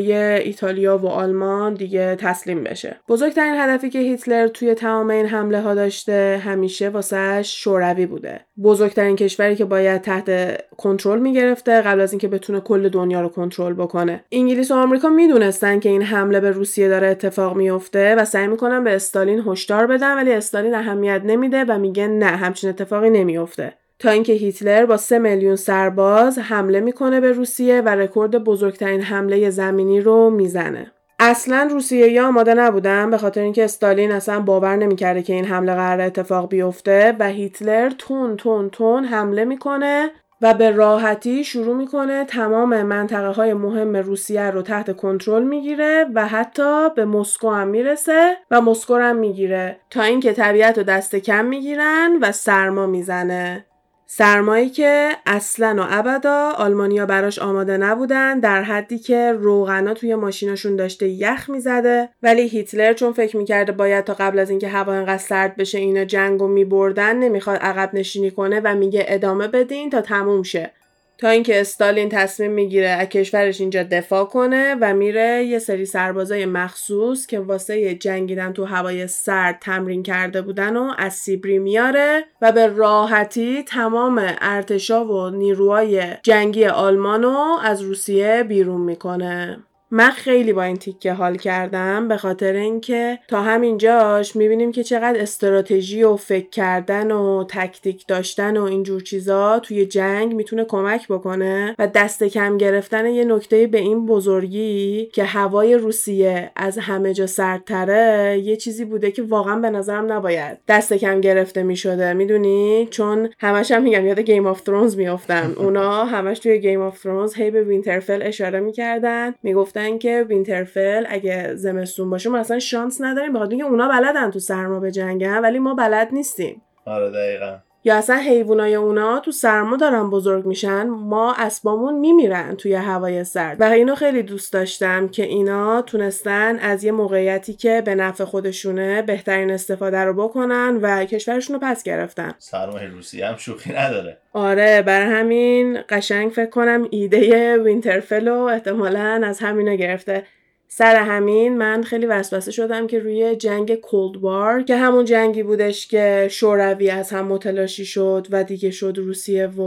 [0.45, 2.97] ایتالیا و آلمان دیگه تسلیم بشه.
[3.09, 8.41] بزرگترین هدفی که هیتلر توی تمام این حمله ها داشته همیشه واسهش شوروی بوده.
[8.63, 13.75] بزرگترین کشوری که باید تحت کنترل می‌گرفته قبل از اینکه بتونه کل دنیا رو کنترل
[13.75, 14.25] بکنه.
[14.33, 18.85] انگلیس و آمریکا می‌دونستن که این حمله به روسیه داره اتفاق میفته و سعی می‌کنن
[18.85, 23.73] به استالین هشدار بدن ولی استالین اهمیت نمیده و میگه نه همچین اتفاقی نمیفته.
[23.99, 29.51] تا اینکه هیتلر با سه میلیون سرباز حمله می‌کنه به روسیه و رکورد بزرگترین حمله
[29.51, 30.93] زمینی رو می‌زنه.
[31.21, 35.75] اصلا روسیه یا آماده نبودن به خاطر اینکه استالین اصلا باور نمی‌کرده که این حمله
[35.75, 40.11] قرار اتفاق بیفته و هیتلر تون تون تون حمله می‌کنه
[40.43, 46.27] و به راحتی شروع می‌کنه تمام منطقه های مهم روسیه رو تحت کنترل می‌گیره و
[46.27, 51.45] حتی به مسکو هم می‌رسه و مسکو هم می‌گیره تا اینکه طبیعت رو دست کم
[51.45, 53.66] می‌گیرن و سرما می‌زنه
[54.09, 60.77] سرمایی که اصلا و ابدا آلمانیا براش آماده نبودن در حدی که روغنا توی ماشیناشون
[60.77, 62.09] داشته یخ می‌زده.
[62.23, 66.05] ولی هیتلر چون فکر می‌کرده باید تا قبل از اینکه هوا انقدر سرد بشه اینا
[66.05, 70.71] جنگو میبردن نمی‌خواد عقب نشینی کنه و میگه ادامه بدین تا تموم شه.
[71.19, 76.47] تا اینکه استالین تصمیم می‌گیره از کشورش اینجا دفاع کنه و میره یه سری سربازای
[76.47, 82.53] مخصوص که واسه جنگیدن تو هوای سرد تمرین کرده بودن و از سیبری میاره و
[82.53, 89.59] به راحتی تمام ارتشا و نیروهای جنگی آلمانو از روسیه بیرون می‌کنه.
[89.91, 95.21] من خیلی با این تیکه حال کردم به خاطر اینکه تا همینجاش می‌بینیم که چقدر
[95.21, 101.75] استراتژی و فکر کردن و تاکتیک داشتن و اینجور چیزا توی جنگ می‌تونه کمک بکنه
[101.79, 107.27] و دست کم گرفتن یه نکته به این بزرگی که هوای روسیه از همه جا
[107.27, 112.13] سردتره یه چیزی بوده که واقعا به نظرم نباید دست کم گرفته می‌شده.
[112.13, 115.53] می‌دونی؟ چون همش هم میگم یاد گیم آف ترونز میافتم.
[115.57, 119.35] اونا همش توی گیم آف ترونز هی به وینترفل اشاره می‌کردن.
[119.77, 124.39] می‌گفتن که وینترفل اگه زمستون باشه ما اصلا شانس نداریم بخاطر اینکه اونا بلدن تو
[124.39, 126.63] سرما به جنگن ولی ما بلد نیستیم.
[126.85, 127.59] آره دقیقا.
[127.87, 133.61] یا اصلا حیوانای اونا تو سرما دارن بزرگ میشن؟ ما اسبامون میمیرن توی هوای سرد.
[133.61, 139.03] و اینو خیلی دوست داشتم که اینا تونستن از یه موقعیتی که به نفع خودشونه
[139.03, 142.35] بهترین استفاده رو بکنن و کشورشون رو پس گرفتن.
[142.39, 144.19] سرمایه روسیه هم شوخی نداره.
[144.33, 150.23] آره برای همین قشنگ فکر کنم ایده وینترفل رو احتمالا از همینا گرفته.
[150.69, 155.87] سر همین من خیلی وسوسه شدم که روی جنگ کولد وار که همون جنگی بودش
[155.87, 159.63] که شوروی از هم متلاشی شد و دیگه شد روسیه و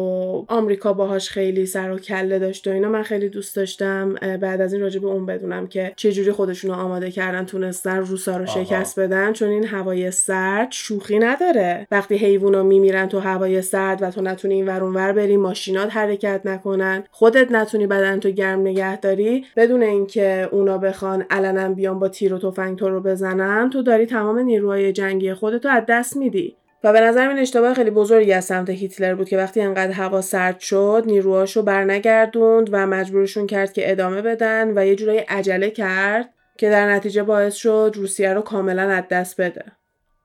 [0.47, 4.13] آمریکا باهاش خیلی سر و کله داشت و اینا من خیلی دوست داشتم.
[4.41, 7.97] بعد از این راجع به اون بدونم که چه جوری خودشون رو آماده کردن تونستن
[7.97, 11.87] روسا رو شکست بدن چون این هوای سرد شوخی نداره.
[11.91, 16.41] وقتی حیوونا میمیرن تو هوای سرد و تو نتونی این ور ور بری ماشینات حرکت
[16.45, 22.07] نکنن خودت نتونی بدن تو گرم نگه داری بدون اینکه اونا بخوان علنا بیان با
[22.07, 26.55] تیر و تفنگ تو رو بزنن تو داری تمام نیروهای جنگی خودتو از دست میدی.
[26.83, 30.21] و به نظر این اشتباه خیلی بزرگی از سمت هیتلر بود که وقتی انقدر هوا
[30.21, 36.29] سرد شد نیروهاشو برنگردوند و مجبورشون کرد که ادامه بدن و یه جورایی عجله کرد
[36.57, 39.65] که در نتیجه باعث شد روسیه رو کاملا از دست بده.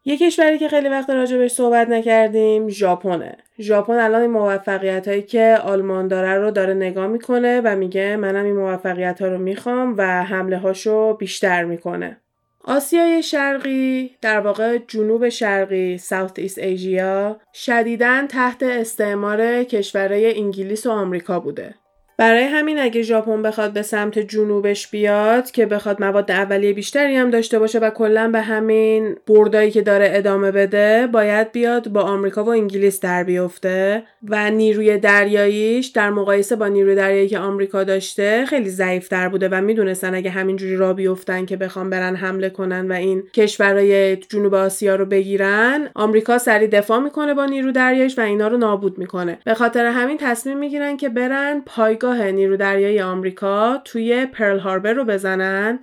[0.06, 3.36] یه کشوری که خیلی وقت راجبش صحبت نکردیم ژاپنه.
[3.60, 8.44] ژاپن الان این موفقیت هایی که آلمان داره رو داره نگاه می‌کنه و میگه منم
[8.44, 12.16] این موفقیت ها رو می‌خوام و حمله هاشو بیشتر می‌کنه.
[12.64, 20.90] آسیای شرقی در واقع جنوب شرقی ساوت ایست ایژیا شدیداً تحت استعمار کشورهای انگلیس و
[20.90, 21.74] آمریکا بوده.
[22.16, 27.30] برای همین اگه ژاپن بخواد به سمت جنوبش بیاد که بخواد مواد اولیه بیشتری هم
[27.30, 32.44] داشته باشه و کلا به همین بردایی که داره ادامه بده باید بیاد با آمریکا
[32.44, 38.46] و انگلیس در بیفته و نیروی دریاییش در مقایسه با نیروی دریایی که آمریکا داشته
[38.46, 42.94] خیلی ضعیفتر بوده و می‌دونستن اگه همینجوری را بیفتن که بخوام برن حمله کنن و
[42.94, 48.48] این کشورهای جنوب آسیا رو بگیرن آمریکا سری دفاع می‌کنه با نیرو دریاییش و اینا
[48.48, 49.38] رو نابود می‌کنه.
[49.44, 54.92] به خاطر همین تصمیم می‌گیرن که برن پای نیرو نیرو دریایی آمریکا توی پرل هاربر
[54.92, 55.78] رو بزنن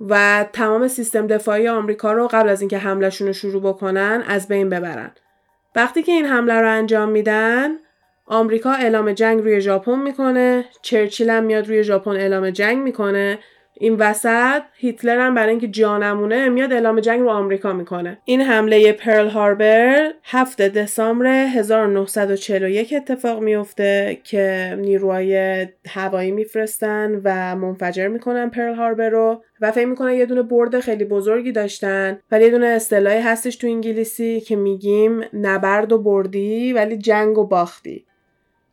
[0.00, 4.70] و تمام سیستم دفاعی آمریکا رو قبل از اینکه حملهشون رو شروع بکنن از بین
[4.70, 5.12] ببرن.
[5.76, 7.70] وقتی که این حمله رو انجام میدن
[8.26, 13.38] آمریکا اعلام جنگ روی ژاپن می‌کنه چرچیل هم میاد روی ژاپن اعلام جنگ می‌کنه
[13.80, 18.18] این وسط هیتلر هم برای اینکه جانمونه میاد اعلام جنگ رو آمریکا می‌کنه.
[18.24, 28.08] این حمله پرل هاربر 7 دسامبر 1941 اتفاق میفته که نیروهای هوایی میفرستن و منفجر
[28.08, 32.18] می‌کنن پرل هاربر رو و فکر می‌کنن یه دونه برد خیلی بزرگی داشتن.
[32.30, 37.46] ولی یه دونه اصطلاحی هستش تو انگلیسی که میگیم نبرد و بردی ولی جنگ و
[37.46, 38.04] باختی.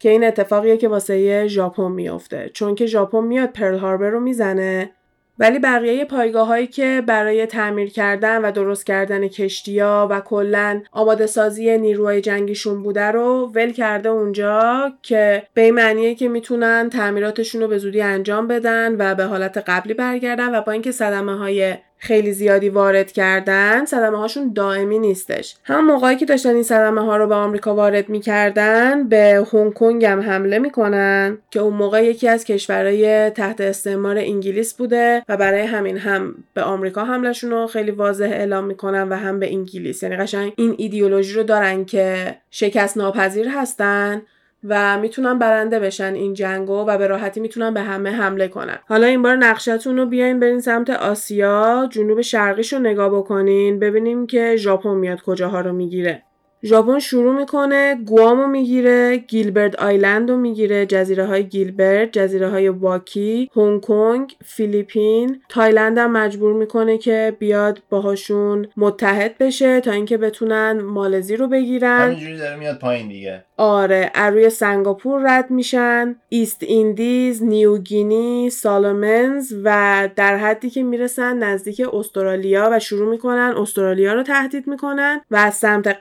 [0.02, 4.92] که این اتفاقیه که واسه ژاپن میفته چون که ژاپن میاد پرل هاربر رو می‌زنه
[5.40, 11.26] ولی بقیه پایگاه هایی که برای تعمیر کردن و درست کردن کشتیا و کلا آماده
[11.26, 17.62] سازی نیروهای جنگیشون بوده رو ول کرده اونجا که به این معنیه که می‌تونن تعمیراتشون
[17.62, 21.76] رو به زودی انجام بدن و به حالت قبلی برگردن و با اینکه صدمه های
[22.04, 25.56] خیلی زیادی وارد کردن صدمه هاشون دائمی نیستش.
[25.64, 30.06] هم موقعی که داشتن این صدمه ها رو به آمریکا وارد می‌کردن به هنگ کنگ
[30.06, 35.62] هم حمله می‌کنن که اون موقع یکی از کشورهای تحت استعمار انگلیس بوده و برای
[35.62, 40.04] همین هم به آمریکا حملهشون رو خیلی واضح اعلام می‌کنن و هم به انگلیس.
[40.04, 44.22] یعنی قشنگ این ایدئولوژی رو دارن که شکست ناپذیر هستن.
[44.64, 48.80] و می‌تونن برنده بشن این جنگو و به راحتی می‌تونن به همه حمله کنن.
[48.88, 54.28] حالا این بار نقشتون رو بیاین برین سمت آسیا جنوب شرقیش رو نگاه بکنین ببینیم
[54.28, 56.24] که ژاپن میاد کجاها رو می‌گیره.
[56.64, 63.50] ژاپن شروع می‌کنه گوامو می‌گیره Gilbert Island رو می‌گیره جزیره های گیلبرت جزیره های ویک
[63.56, 65.42] هنگ کنگ فیلیپین.
[65.50, 72.02] تایلند هم مجبور می‌کنه که بیاد باهاشون متحد بشه تا اینکه بتونن مالزی رو بگیرن.
[72.02, 73.44] همینجوری داره میاد پایین دیگه.
[73.58, 76.16] آره روی سنگاپور رد میشن.
[76.30, 83.54] East Indies New Guinea Solomons و در حدی که می‌رسن نزدیک استرالیا و شروع می‌کنن
[83.58, 86.00] استرالیا رو تهدید می‌کنن و از سمت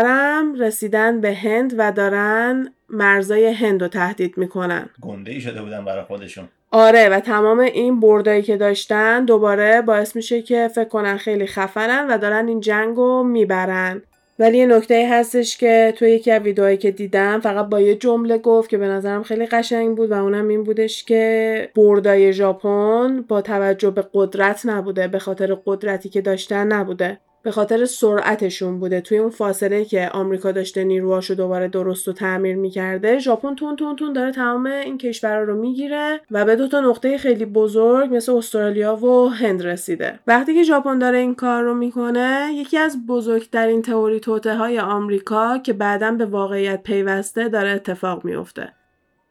[0.00, 4.88] غربترم رسیدن به هند و دارن مرزای هند رو تهدید می‌کنن.
[5.00, 6.48] گنده ای شده بودن برای خودشون.
[6.70, 12.06] آره و تمام این بردایی که داشتن دوباره باعث میشه که فکر کنن خیلی خفنن
[12.10, 14.02] و دارن این جنگ رو می‌برن.
[14.38, 18.38] ولی یه نکته هستش که توی یکی از ویدئوهایی که دیدم فقط با یه جمله
[18.38, 23.42] گفت که به نظرم خیلی قشنگ بود و اونم این بودش که بردای ژاپن با
[23.42, 27.18] توجه به قدرت نبوده به خاطر قدرتی که داشتن نبوده.
[27.42, 29.00] به خاطر سرعتشون بوده.
[29.00, 33.96] توی اون فاصله که آمریکا داشته نیروهاشو دوباره درست و تعمیر می‌کرده ژاپن تون تون
[33.96, 38.32] تون داره تمام این کشورها رو می‌گیره و به دو تا نقطه خیلی بزرگ مثل
[38.32, 40.18] استرالیا و هند رسیده.
[40.26, 45.58] وقتی که ژاپن داره این کار رو می‌کنه یکی از بزرگترین تئوری توته های آمریکا
[45.58, 48.72] که بعدا به واقعیت پیوسته داره اتفاق میفته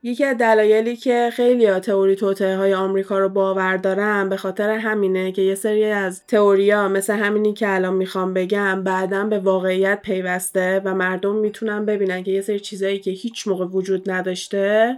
[0.03, 5.31] یکی از دلایلی که خیلی تئوری توته های آمریکا رو باور دارن به خاطر همینه
[5.31, 10.81] که یه سری از تئوریا مثل همینی که الان می‌خوام بگم بعدا به واقعیت پیوسته
[10.85, 14.97] و مردم می‌تونن ببینن که یه سری چیزایی که هیچ موقع وجود نداشته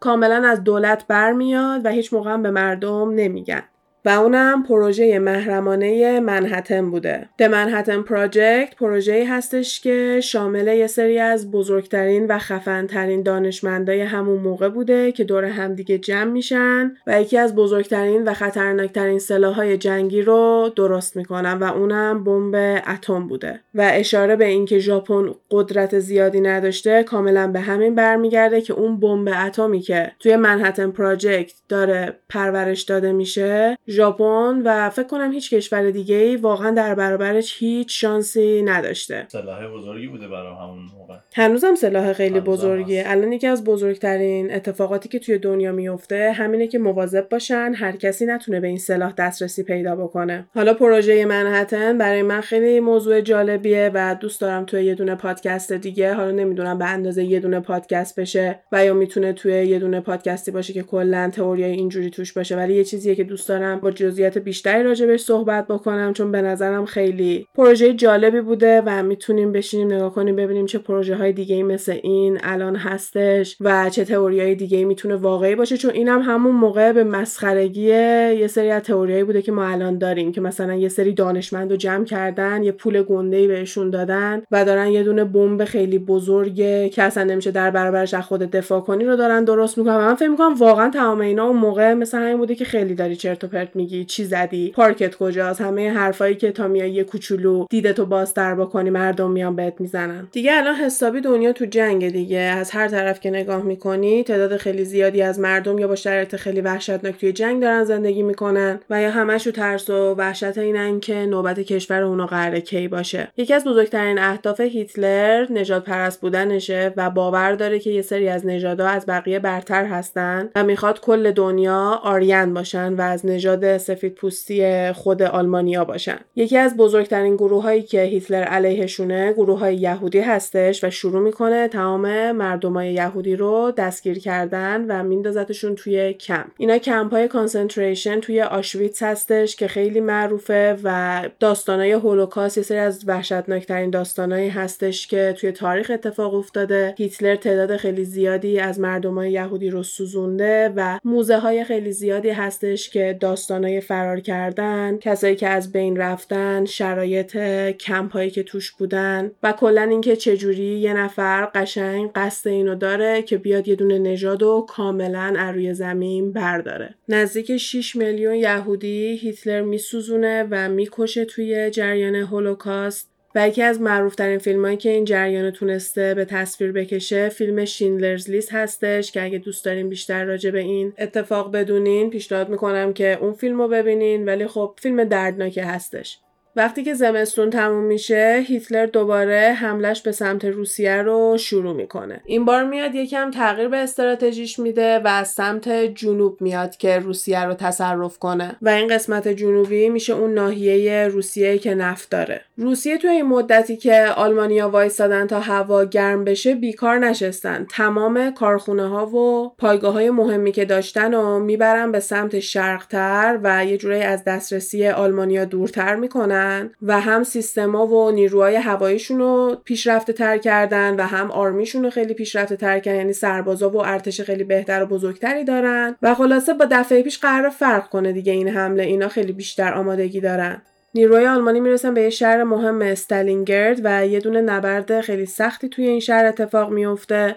[0.00, 3.62] کاملا از دولت برمیاد و هیچ موقع به مردم نمیگن.
[4.04, 7.28] و اونم پروژه محرمانه منحتن بوده.
[7.42, 14.38] The Manhattan Project پروژه هستش که شامل یه سری از بزرگترین و خفنترین دانشمندای همون
[14.38, 20.22] موقع بوده که دور همدیگه جمع میشن و یکی از بزرگترین و خطرناکترین سلاحهای جنگی
[20.22, 26.40] رو درست می‌کنن و اونم بمب اتم بوده و اشاره به اینکه ژاپن قدرت زیادی
[26.40, 32.82] نداشته کاملا به همین برمیگرده که اون بمب اتمی که توی منحتن پراجکت داره پرورش
[32.82, 38.62] داده میشه ژاپن و فکر کنم هیچ کشور دیگه ای واقعا در برابرش هیچ شانسی
[38.62, 39.26] نداشته.
[39.28, 41.14] سلاح بزرگی بوده برای همون موقع.
[41.34, 43.00] هنوزم سلاح خیلی بزرگیه.
[43.00, 43.10] هست.
[43.10, 48.26] الان یکی از بزرگترین اتفاقاتی که توی دنیا میفته همینه که مواظب باشن هر کسی
[48.26, 50.48] نتونه به این سلاح دسترسی پیدا بکنه.
[50.54, 55.72] حالا پروژه منحتن برای من خیلی موضوع جالبیه و دوست دارم توی یه دونه پادکست
[55.72, 60.00] دیگه حالا نمی‌دونم به اندازه یه دونه پادکست بشه و یا می‌تونه توی یه دونه
[60.00, 63.90] پادکستی باشه که کلا تئوریای اینجوری توش باشه ولی یه چیزیه که دوست دارم با
[63.90, 69.92] جزئیات بیشتری راجبش صحبت بکنم چون به نظرم خیلی پروژه جالبی بوده و می‌تونیم بشینیم
[69.92, 74.54] نگاه کنیم ببینیم چه پروژه های دیگه مثل این الان هستش و چه تئوری های
[74.54, 75.76] دیگه می‌تونه واقعی باشه.
[75.76, 80.32] چون اینم همون موقع به مسخرگی یه سری از تئوریایی بوده که ما الان داریم
[80.32, 84.88] که مثلا یه سری دانشمند رو جمع کردن یه پول گنده بهشون دادن و دارن
[84.88, 86.54] یه دونه بمب خیلی بزرگ
[86.90, 89.96] که اصلا نمیشه در برابرش از خود دفاع کنی رو دارن درست می‌کنن.
[89.96, 93.44] من فکر می‌کنم واقعا تمام اینا اون موقع مثل همین بوده که خیلی داری چرت
[93.44, 98.06] و پرت میگی چی زدی؟ پارکت کجاست؟ همه حرفایی که تا میای یه کوچولو دیدتو
[98.06, 100.28] بازتر بکنی مردم میان بهت می‌زنن.
[100.32, 102.38] دیگه الان حسابی دنیا تو جنگ دیگه.
[102.38, 106.60] از هر طرف که نگاه می‌کنی تعداد خیلی زیادی از مردم یا با شرایط خیلی
[106.60, 111.14] وحشتناک توی جنگ دارن زندگی می‌کنن و یا همش تو ترس و وحشت اینن که
[111.14, 113.28] نوبت کشور اونا قراره کی باشه.
[113.36, 118.46] یکی از بزرگترین اهداف هیتلر نجات پرست بودنشه و باور داره که یه سری از
[118.46, 124.14] نژادها از بقیه برتر هستن و می‌خواد کل دنیا آریان باشن و از نژاد سفید
[124.14, 126.18] پوستی خود آلمانیا باشن.
[126.36, 131.68] یکی از بزرگترین گروه هایی که هیتلر علیهشونه گروه های یهودی هستش و شروع می‌کنه
[131.68, 136.46] تمام مردمای یهودی رو دستگیر کردن و میندازتشون توی کمپ.
[136.58, 142.78] اینا کمپ های concentration توی آشویتس هستش که خیلی معروفه و داستانای هولوکاست یه سری
[142.78, 146.94] از وحشتناکترین داستانایی هستش که توی تاریخ اتفاق افتاده.
[146.98, 152.90] هیتلر تعداد خیلی زیادی از مردمای یهودی رو سوزونده و موزه های خیلی زیادی هستش
[152.90, 153.16] که
[153.50, 157.36] داستانای فرار کردن کسایی که از بین رفتن شرایط
[157.70, 163.22] کمپ هایی که توش بودن و کلا اینکه چجوری یه نفر قشنگ قصد اینو داره
[163.22, 166.94] که بیاد یه دونه نژاد و کاملا از روی زمین برداره.
[167.08, 173.09] نزدیک 6 میلیون یهودی هیتلر میسوزونه و می‌کشه توی جریان هولوکاست.
[173.34, 178.30] و یکی از معروفترین فیلم هایی که این جریان تونسته به تصویر بکشه فیلم شینلرز
[178.30, 183.18] لیست هستش که اگه دوست دارین بیشتر راجع به این اتفاق بدونین پیشنهاد می‌کنم که
[183.20, 184.24] اون فیلم رو ببینین.
[184.24, 186.18] ولی خب فیلم دردناکی هستش.
[186.56, 192.20] وقتی که زمستون تموم میشه هیتلر دوباره حملش به سمت روسیه رو شروع می‌کنه.
[192.24, 197.44] این بار میاد یکم تغییر به استراتژیش میده و از سمت جنوب میاد که روسیه
[197.44, 198.56] رو تصرف کنه.
[198.62, 202.40] و این قسمت جنوبی میشه اون ناحیه روسیه که نفت داره.
[202.56, 207.66] روسیه تو این مدتی که آلمانیا وایسادن تا هوا گرم بشه بیکار نشستن.
[207.70, 213.64] تمام کارخونه ها و پایگاه های مهمی که داشتن و می‌برن به سمت شرقتر و
[213.64, 216.39] یه جورایی از دسترسی آلمانیا دورتر می‌کنن.
[216.82, 222.14] و هم سیستما و نیروهای هواییشون رو پیشرفته تر کردن و هم آرمیشون رو خیلی
[222.14, 222.98] پیشرفته تر کردن.
[222.98, 225.96] یعنی سربازا و ارتش خیلی بهتر و بزرگتری دارن.
[226.02, 228.82] و خلاصه با دفعه پیش قرار فرق کنه دیگه این حمله.
[228.82, 230.62] اینا خیلی بیشتر آمادگی دارن.
[230.94, 235.86] نیروهای آلمانی می‌رسن به یه شهر مهم استالینگرد و یه دونه نبرد خیلی سختی توی
[235.86, 237.36] این شهر اتفاق میفته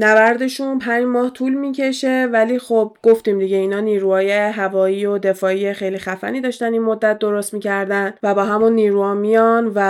[0.00, 5.98] نبردشون پنج ماه طول می‌کشه ولی خب گفتیم دیگه اینا نیروهای هوایی و دفاعی خیلی
[5.98, 9.80] خفنی داشتن این مدت درست می‌کردن و با همون نیروها میان و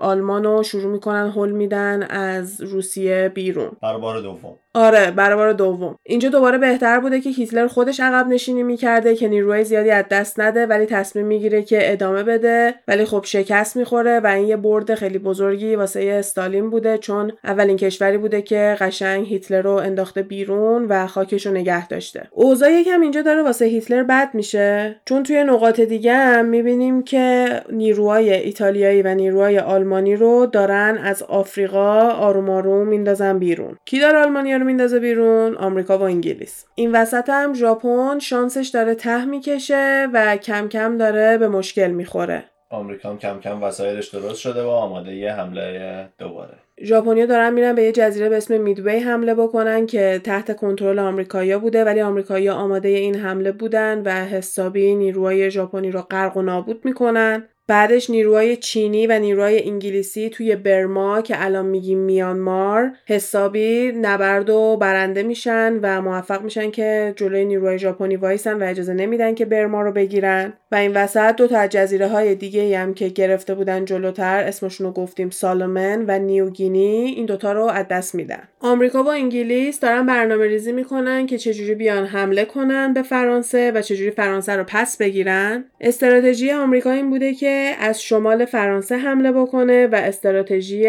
[0.00, 3.70] آلمان رو شروع می‌کنن حل میدن از روسیه بیرون.
[3.80, 4.58] بار دوم.
[4.76, 5.98] آره برای بار دوم.
[6.02, 10.40] اینجا دوباره بهتر بوده که هیتلر خودش عقب نشینی می‌کرده که نیروهای زیادی از دست
[10.40, 12.74] نده ولی تصمیم می‌گیره که ادامه بده.
[12.88, 17.76] ولی خب شکست می‌خوره و این یه برد خیلی بزرگی واسه استالین بوده چون اولین
[17.76, 22.28] کشوری بوده که قشنگ هیتلر رو انداخته بیرون و خاکش رو نگه داشته.
[22.30, 24.96] اوضاع یکم اینجا داره واسه هیتلر بد میشه.
[25.04, 31.22] چون توی نقاط دیگه هم می‌بینیم که نیروهای ایتالیایی و نیروهای آلمانی رو دارن از
[31.22, 33.76] آفریقا آروم آروم میندازن بیرون.
[33.84, 36.64] کی داره آلمانیا رو میندازه بیرون آمریکا و انگلیس.
[36.74, 42.44] این وسط هم ژاپن شانسش داره ته می‌کشه و کم کم داره به مشکل می‌خوره.
[42.70, 46.54] آمریکا هم کم کم وسایلش درست شده و آماده یه حمله دوباره.
[46.82, 51.58] ژاپنیا دارن میرن به یه جزیره به اسم میدوی حمله بکنن که تحت کنترل آمریکایی‌ها
[51.58, 56.84] بوده ولی آمریکایی‌ها آماده این حمله بودن و حسابی نیروهای ژاپنی رو غرق و نابود
[56.84, 57.48] می‌کنن.
[57.68, 64.76] بعدش نیروهای چینی و نیروهای انگلیسی توی برما که الان میگیم میانمار حسابی نبرد و
[64.80, 69.82] برنده میشن و موفق میشن که جلوی نیروهای ژاپنی وایسن و اجازه نمیدن که برما
[69.82, 70.52] رو بگیرن.
[70.72, 74.92] و این وسط دو تا جزیره های دیگه هم که گرفته بودن جلوتر اسمشون رو
[74.92, 78.48] گفتیم سالومن و نیوگینی این دوتا رو از دست میدن.
[78.60, 83.82] آمریکا و انگلیس دارن برنامه ریزی می‌کنن که چجوری بیان حمله کنن به فرانسه و
[83.82, 85.64] چجوری فرانسه رو پس بگیرن.
[85.80, 90.86] استراتژی آمریکا این بوده که از شمال فرانسه حمله بکنه و استراتژی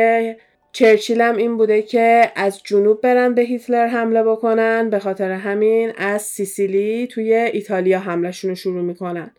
[0.71, 4.89] چرچیل هم این بوده که از جنوب برن به هیتلر حمله بکنن.
[4.89, 9.31] به خاطر همین از سیسیلی توی ایتالیا حملهشون رو شروع می‌کنن.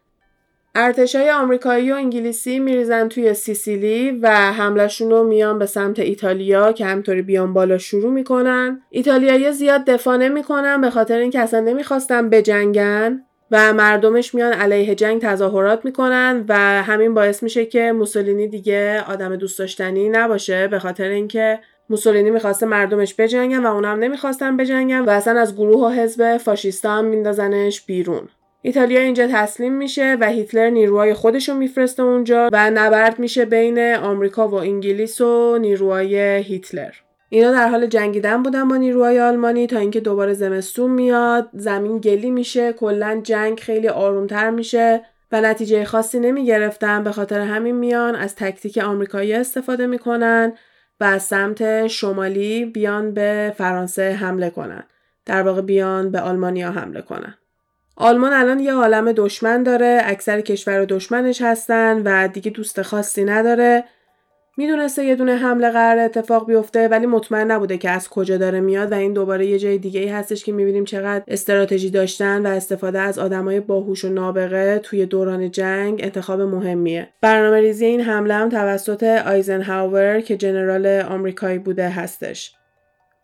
[0.75, 6.85] ارتشای آمریکایی و انگلیسی میریزن توی سیسیلی و حملهشون رو میان به سمت ایتالیا که
[6.85, 8.83] همطوری بیان بالا شروع می‌کنن.
[8.91, 13.25] ایتالیایی زیاد دفاع نمی‌کنن به خاطر اینکه اصلا نمی‌خواستن بجنگن.
[13.51, 19.37] و مردمش میان علیه جنگ تظاهرات می‌کنن و همین باعث میشه که موسولینی دیگه آدم
[19.37, 21.59] دوست داشتنی نباشه به خاطر اینکه
[21.91, 26.91] موسولینی می‌خواسته مردمش بجنگن و اونم نمی‌خواستن بجنگن و اصلا از گروه و حزب فاشیستا
[26.91, 28.29] هم میندازنش بیرون.
[28.63, 33.95] ایتالیا اینجا تسلیم میشه و هیتلر نیروهای خودش رو میفرسته اونجا و نبرد میشه بین
[33.95, 36.93] آمریکا و انگلیس و نیروهای هیتلر.
[37.31, 42.31] اینا در حال جنگیدن بودن با نیروهای آلمانی تا اینکه دوباره زمستون میاد زمین گلی
[42.31, 48.15] میشه کلا جنگ خیلی آرومتر میشه و نتیجه خاصی نمی گرفتن به خاطر همین میان
[48.15, 50.53] از تکتیک آمریکایی استفاده می‌کنن
[51.01, 54.85] و از سمت شمالی بیان به فرانسه حمله کنن.
[55.27, 57.35] در واقع بیان به آلمانیا حمله کنن.
[57.97, 63.85] آلمان الان یه عالم دشمن داره اکثر کشور دشمنش هستن و دیگه دوست خاصی نداره.
[64.59, 68.93] می‌دونسته یه دونه حمله قرار اتفاق بیفته ولی مطمئن نبوده که از کجا داره میاد
[68.93, 72.99] و این دوباره یه جای دیگه ای هستش که می‌بینیم چقدر استراتژی داشتن و استفاده
[72.99, 77.09] از آدمای باهوش و نابغه توی دوران جنگ انتخاب مهمیه.
[77.21, 82.55] برنامه ریزی این حمله هم توسط آیزنهاور که جنرال آمریکایی بوده هستش.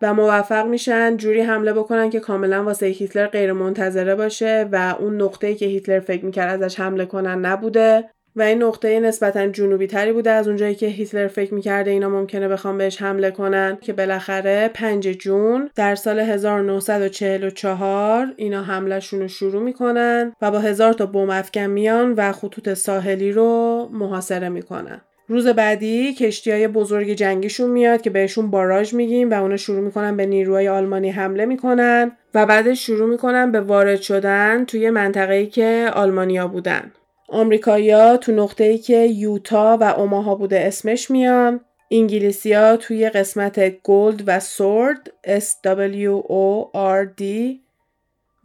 [0.02, 5.22] و موفق میشن جوری حمله بکنن که کاملا واسه هیتلر غیر منتظره باشه و اون
[5.22, 8.04] نقطه‌ای که هیتلر فکر می‌کرد ازش حمله کنن نبوده.
[8.36, 12.48] و این نقطه نسبتا جنوبی تری بوده از اونجایی که هیتلر فکر می‌کرده اینا ممکنه
[12.48, 19.62] بخوام بهش حمله کنن که بالاخره 5 جون در سال 1944 اینا حملهشون رو شروع
[19.62, 25.00] می‌کنن و با هزار تا بم افکن میان و خطوط ساحلی رو محاصره می‌کنن.
[25.28, 30.16] روز بعدی کشتی های بزرگ جنگیشون میاد که بهشون باراژ میگیم و اونا شروع می‌کنن
[30.16, 35.90] به نیروهای آلمانی حمله می‌کنن و بعدش شروع می‌کنن به وارد شدن توی منطقه‌ای که
[35.94, 36.92] آلمانیا بودن.
[37.28, 41.60] آمریکایی‌ها تو نقطه‌ای که یوتا و اوماها بوده اسمش میان.
[41.90, 47.24] انگلیسیا توی قسمت گلد و سورد S W O R D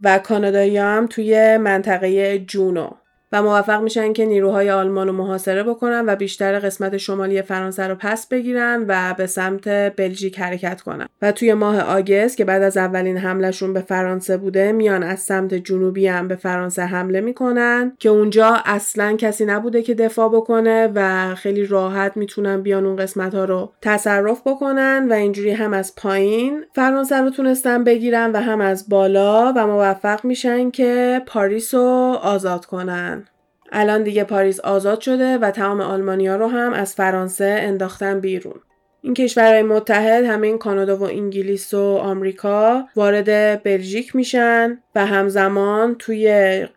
[0.02, 2.90] و کانادایی هم توی منطقه جونو.
[3.32, 7.94] و موفق میشن که نیروهای آلمان رو محاصره بکنن و بیشتر قسمت شمالی فرانسه رو
[7.94, 11.06] پس بگیرن و به سمت بلژیک حرکت کنن.
[11.22, 15.54] و توی ماه آگست که بعد از اولین حملهشون به فرانسه بوده میان از سمت
[15.54, 21.34] جنوبی هم به فرانسه حمله می‌کنن که اونجا اصلا کسی نبوده که دفاع بکنه و
[21.34, 26.64] خیلی راحت می‌تونن بیان اون قسمت ها رو تصرف بکنن و اینجوری هم از پایین
[26.74, 32.66] فرانسه رو تونستن بگیرن و هم از بالا و موفق میشن که پاریس رو آزاد
[32.66, 33.19] کنن.
[33.72, 38.60] الان دیگه پاریس آزاد شده و تمام آلمانیا رو هم از فرانسه انداختن بیرون.
[39.02, 46.28] این کشورهای متحد همین کانادا و انگلیس و آمریکا وارد بلژیک میشن و همزمان توی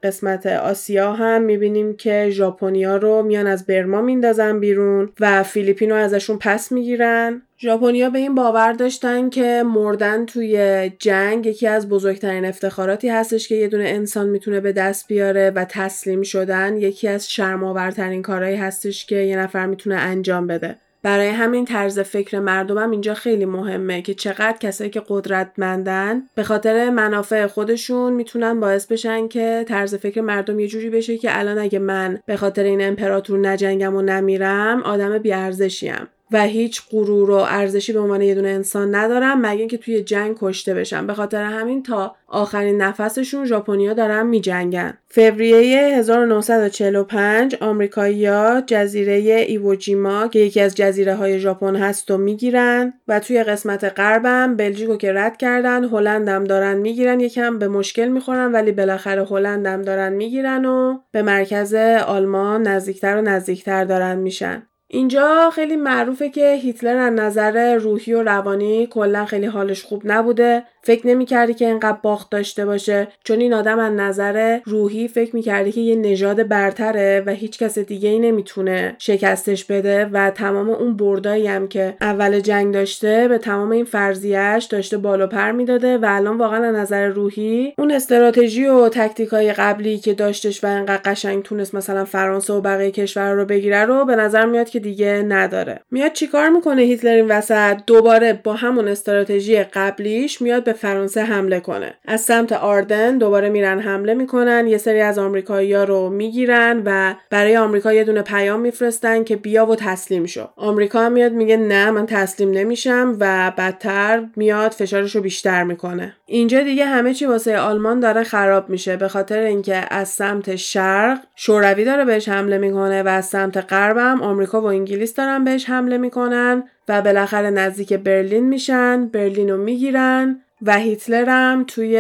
[0.04, 5.96] قسمت آسیا هم می‌بینیم که ژاپنیا رو میان از برما میندازن بیرون و فیلیپین رو
[5.96, 7.42] ازشون پس می‌گیرن.
[7.60, 13.56] ژاپنیا به این باور داشتن که مردن توی جنگ یکی از بزرگترین افتخاراتی هستش که
[13.56, 16.78] یه دونه انسان می‌تونه به دست بیاره و تسلیم شدن.
[16.78, 20.76] یکی از شرماورترین کارهایی هستش که یه نفر می‌تونه انجام بده.
[21.04, 26.90] برای همین طرز فکر مردمم اینجا خیلی مهمه که چقدر کسایی که قدرتمندن به خاطر
[26.90, 31.80] منافع خودشون می‌تونن باعث بشن که طرز فکر مردم یه جوری بشه که الان اگه
[31.80, 37.94] من به خاطر این امپراتور نجنگم و نمیرم آدم بیارزشیم و هیچ غرور و ارزشی
[37.94, 41.84] به عنوان یه دونه انسان ندارن مگه اینکه توی جنگ کشته بشن به خاطر همین
[41.84, 44.98] تا آخرین نفسشون ژاپنیا دارن میجنگن.
[45.08, 49.14] فوریه 1945 آمریکایی‌ها جزیره
[49.48, 54.98] ایووجیما که یکی از جزیره های ژاپن هست و می‌گیرن و توی قسمت غربم بلژیکو
[54.98, 57.20] که رد کردن هلندم دارن می‌گیرن.
[57.20, 61.74] یکم به مشکل می‌خورن ولی بالاخره هلندم دارن می‌گیرن و به مرکز
[62.08, 64.64] آلمان نزدیکتر و نزدیکتر دارن میشن.
[64.94, 70.64] اینجا خیلی معروفه که هیتلر از نظر روحی و روانی کلا خیلی حالش خوب نبوده.
[70.84, 73.08] فکر نمی‌کردی که اینقدر باخت داشته باشه.
[73.24, 77.80] چون این آدم از نظر روحی فکر می‌کردی که یه نژاد برتره و هیچ کس
[77.80, 83.38] دیگه ای نمی‌تونه شکستش بده و تمام اون بردایی هم که اول جنگ داشته به
[83.38, 88.66] تمام این فرضیهش داشته بالا پر می‌داده و الان واقعا از نظر روحی اون استراتژی
[88.66, 93.32] و تکتیک های قبلی که داشتش و اینقدر قشنگ تونست مثلا فرانسه و بقیه کشور
[93.32, 95.80] رو بگیره رو به نظر میاد که دیگه نداره.
[95.92, 101.60] میاد چیکار می‌کنه هیتلر این وسط؟ دوباره با همون استراتژی قبلیش میاد به فرانسه حمله
[101.60, 101.94] کنه.
[102.06, 104.68] از سمت آردن دوباره میرن حمله می‌کنن.
[104.68, 109.66] یه سری از آمریکایی‌ها رو می‌گیرن و برای آمریکا یه دونه پیام میفرستن که بیا
[109.66, 110.48] و تسلیم شو.
[110.56, 116.14] آمریکا میاد میگه نه من تسلیم نمیشم و بدتر میاد فشارش رو بیشتر می‌کنه.
[116.26, 118.98] اینجا دیگه همه چی واسه آلمان داره خراب میشه.
[118.98, 124.22] به خاطر اینکه از سمت شرق شوروی داره بهش حمله می‌کنه و از سمت غربم
[124.22, 129.08] آمریکا و انگلیس دارن بهش حمله می‌کنن و بالاخره نزدیک برلین میشن.
[129.08, 130.40] برلین رو می‌گیرن.
[130.66, 131.98] و هیتلر هم توی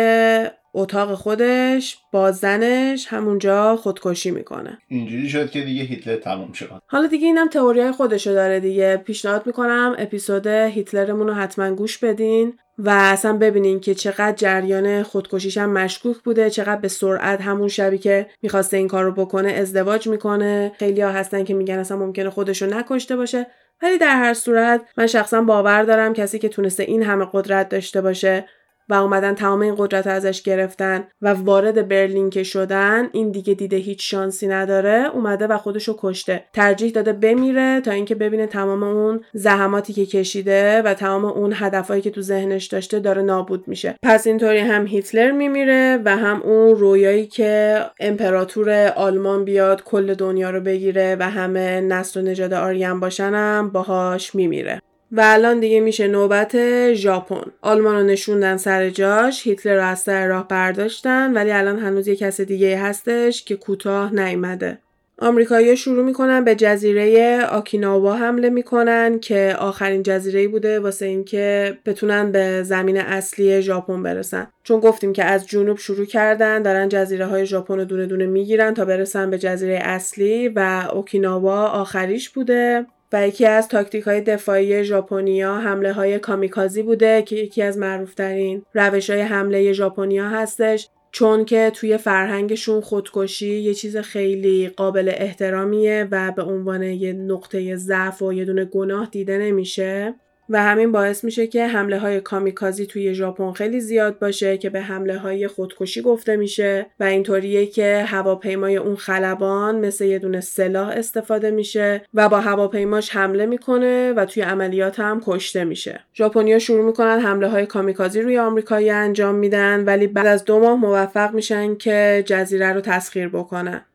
[0.74, 4.78] اتاق خودش با زنش همونجا خودکشی می‌کنه.
[4.88, 6.82] اینجوری شد که دیگه هیتلر تموم شد.
[6.88, 8.98] حالا دیگه اینم تئوریای خودشو داره دیگه.
[8.98, 15.58] پیشنهاد می‌کنم اپیزود هیتلرمون رو حتما گوش بدین و اصلا ببینین که چقدر جریان خودکشیش
[15.58, 20.08] هم مشکوک بوده چقدر به سرعت همون شبی که می‌خواسته این کار رو بکنه ازدواج
[20.08, 20.72] می‌کنه.
[20.80, 23.48] خیلی ها هستن که میگن اصلا ممکنه خودشو نکشته باشه.
[23.82, 28.02] ولی در هر صورت من شخصا باور دارم کسی که تونسته این همه قدرت داشته
[28.02, 28.46] باشه
[28.90, 33.78] و اومدن تمام این قدرت ازش گرفتن و وارد برلین که شدن این دیگه دیده
[33.78, 36.46] هیچ شانسی نداره اومده و خودشو کشته.
[36.54, 42.02] ترجیح داده بمیره تا اینکه ببینه تمام اون زحماتی که کشیده و تمام اون هدفهایی
[42.02, 43.96] که تو ذهنش داشته داره نابود میشه.
[44.04, 50.50] پس اینطوری هم هیتلر میمیره و هم اون رویایی که امپراتور آلمان بیاد کل دنیا
[50.50, 54.82] رو بگیره و همه نسل و نژاد آریان باشنم باهاش میمیره.
[55.16, 57.52] و الان دیگه میشه نوبت ژاپن.
[57.62, 62.16] آلمان رو نشوندن سر جاش هیتلر رو از سر راه برداشتن ولی الان هنوز یه
[62.16, 64.78] کس دیگه هستش که کوتاه نیامده
[65.20, 72.32] آمریکایی‌ها شروع می‌کنن به جزیره آکیناوا حمله می‌کنن که آخرین جزیره بوده واسه اینکه بتونن
[72.32, 74.48] به زمین اصلی ژاپن برسن.
[74.64, 78.74] چون گفتیم که از جنوب شروع کردن دارن جزیره های ژاپن رو دونه دونه می‌گیرن
[78.74, 82.86] تا برسن به جزیره اصلی و اوکیناوا آخریش بوده.
[83.14, 88.66] و یکی از تاکتیک های دفاعی ژاپنیا حمله های کامیکازی بوده که یکی از معروفترین
[88.74, 96.08] روش های حمله ژاپنیا هستش چون که توی فرهنگشون خودکشی یه چیز خیلی قابل احترامیه
[96.12, 100.16] و به عنوان یه نقطه ضعف و یه دونه گناه دیده نمیشه.
[100.50, 104.82] و همین باعث میشه که حمله های کامیکازی توی ژاپن خیلی زیاد باشه که به
[104.82, 110.88] حمله های خودکشی گفته میشه و اینطوریه که هواپیمای اون خلبان مثل یه دونه سلاح
[110.88, 116.00] استفاده میشه و با هواپیماش حمله می‌کنه و توی عملیات هم کشته میشه.
[116.16, 120.80] ژاپنیا شروع می‌کنن حمله های کامیکازی روی آمریکایی انجام میدن ولی بعد از دو ماه
[120.80, 123.86] موفق میشن که جزیره رو تسخیر بکنن.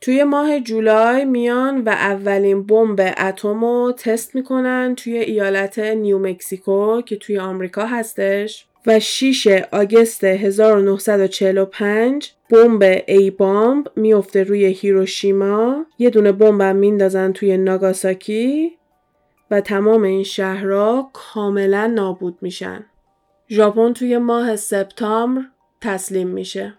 [0.00, 7.16] توی ماه جولای میان و اولین بمب اتم رو تست می‌کنن توی ایالت نیومکسیکو که
[7.16, 8.66] توی آمریکا هستش.
[8.86, 15.86] و 6 آگست 1945 بمب ای بمب میفته روی هیروشیما.
[15.98, 18.78] یه دونه بمب هم میندازن توی ناگاساکی
[19.50, 22.84] و تمام این شهرها کاملا نابود میشن.
[23.48, 25.42] ژاپن توی ماه سپتامبر
[25.80, 26.74] تسلیم میشه.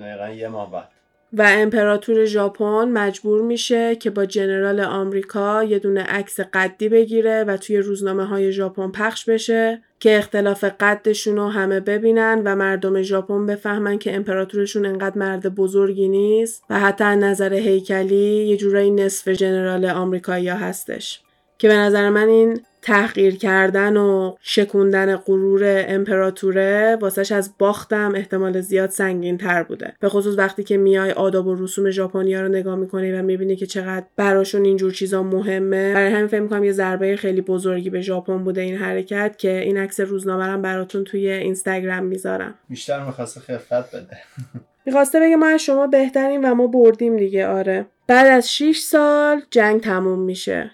[0.00, 0.88] دقیقا یه ماه بعد.
[1.32, 7.56] و امپراتور ژاپن مجبور میشه که با جنرال آمریکا یه دونه عکس قدی بگیره و
[7.56, 13.46] توی روزنامه های ژاپن پخش بشه که اختلاف قدشون رو همه ببینن و مردم ژاپن
[13.46, 19.84] بفهمن که امپراتورشون انقدر مرد بزرگی نیست و حتی نظر هیکلی یه جورایی نصف جنرال
[19.84, 21.20] آمریکایی هستش.
[21.62, 28.60] که به نظر من این تحقیر کردن و شکوندن غرور امپراتوره واسش از باختم احتمال
[28.60, 29.92] زیاد سنگین تر بوده.
[30.00, 33.66] به خصوص وقتی که میای آداب و رسوم ژاپنیا رو نگاه می‌کنی و می‌بینی که
[33.66, 35.94] چقدر براشون اینجور چیزا مهمه.
[35.94, 39.78] برای همین فکر می‌کنم یه ضربه خیلی بزرگی به ژاپن بوده این حرکت که این
[39.78, 42.54] عکس روزنامه براتون توی اینستاگرام می‌ذارم.
[42.68, 44.16] بیشتر می‌خواسته خفت بده.
[44.86, 47.86] می‌خواسته بگه ما از شما بهترین و ما بردیم دیگه آره.
[48.06, 50.70] بعد از 6 سال جنگ تموم میشه.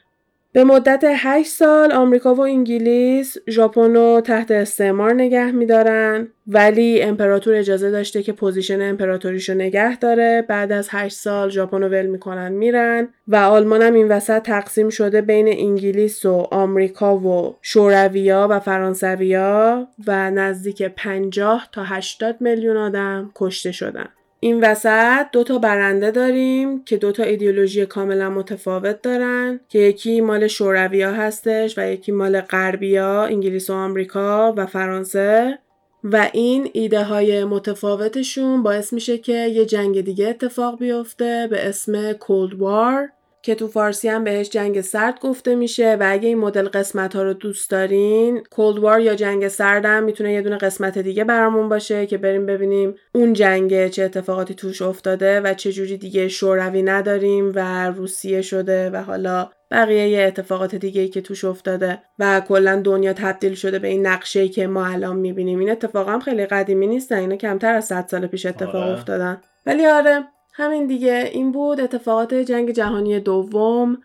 [0.52, 6.28] به مدت 8 سال آمریکا و انگلیس ژاپن رو تحت استعمار نگه میدارن.
[6.46, 10.44] ولی امپراتور اجازه داشته که position امپراتوریشو نگه داره.
[10.48, 14.88] بعد از 8 سال ژاپن رو ول می‌کنن میرن و آلمان هم این وسط تقسیم
[14.88, 22.76] شده بین انگلیس و آمریکا و شورویا و فرانسویا و نزدیک 50 تا 80 میلیون
[22.76, 24.08] آدم کشته شدن.
[24.40, 30.20] این وسط دو تا برنده داریم که دو تا ایدئولوژی کاملا متفاوت دارن که یکی
[30.20, 35.58] مال شورویا هستش و یکی مال غربیا انگلیس و آمریکا و فرانسه.
[36.04, 42.12] و این ایده های متفاوتشون باعث میشه که یه جنگ دیگه اتفاق بیفته به اسم
[42.12, 43.08] کولد وار
[43.42, 47.22] که تو فارسی هم بهش جنگ سرد گفته میشه و اگه این مدل قسمت ها
[47.22, 51.68] رو دوست دارین کولد وار یا جنگ سرد هم می‌تونه یه دونه قسمت دیگه برامون
[51.68, 56.82] باشه که بریم ببینیم اون جنگ چه اتفاقاتی توش افتاده و چه جوری دیگه شوروی
[56.82, 62.80] نداریم و روسیه شده و حالا بقیه یه اتفاقات دیگه که توش افتاده و کلا
[62.84, 66.86] دنیا تبدیل شده به این نقشه که ما الان می‌بینیم این اتفاق هم خیلی قدیمی
[66.86, 68.92] نیستن اینا کمتر از 100 سال پیش اتفاق آره.
[68.92, 70.24] افتادن ولی آره
[70.58, 71.30] همین دیگه.
[71.32, 73.98] این بود اتفاقات جنگ جهانی دوم.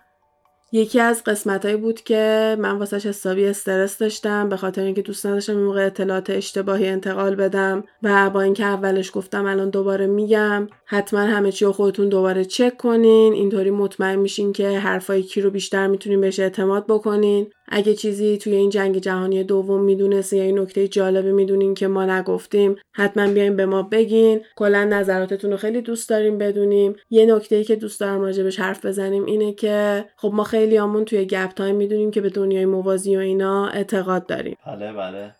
[0.71, 5.57] یکی از قسمتهایی بود که من واسش حسابی استرس داشتم به خاطر اینکه دوست نداشتم
[5.57, 10.67] این موقع اطلاعات اشتباهی انتقال بدم و با اینکه اولش گفتم الان دوباره میگم.
[10.93, 13.33] حتما همه چی رو خودتون دوباره چک کنین.
[13.33, 17.47] اینطوری مطمئن میشین که حرفای کی رو بیشتر می‌تونین بهش اعتماد بکنین.
[17.67, 22.05] اگه چیزی توی این جنگ جهانی دوم می‌دونستین یا این نکته جالبی می‌دونین که ما
[22.05, 24.41] نگفتیم حتما بیاین به ما بگین.
[24.55, 26.95] کلا نظراتتون رو خیلی دوست داریم بدونیم.
[27.09, 31.25] یه نکته که دوست دارم راجبش حرف بزنیم اینه که خب ما خیلی همون توی
[31.25, 34.57] گپ تایم می‌دونیم که به دنیای موازی و اینا اعتقاد داریم.
[34.67, 35.31] بله بله.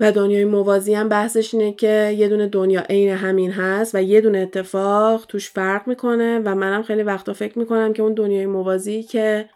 [0.00, 4.20] و دنیای موازی هم بحثش اینه که یه دونه دنیا عین همین هست و یه
[4.20, 9.02] دونه اتفاق توش فرق می‌کنه و منم خیلی وقتا فکر می‌کنم که اون دنیای موازی
[9.02, 9.48] که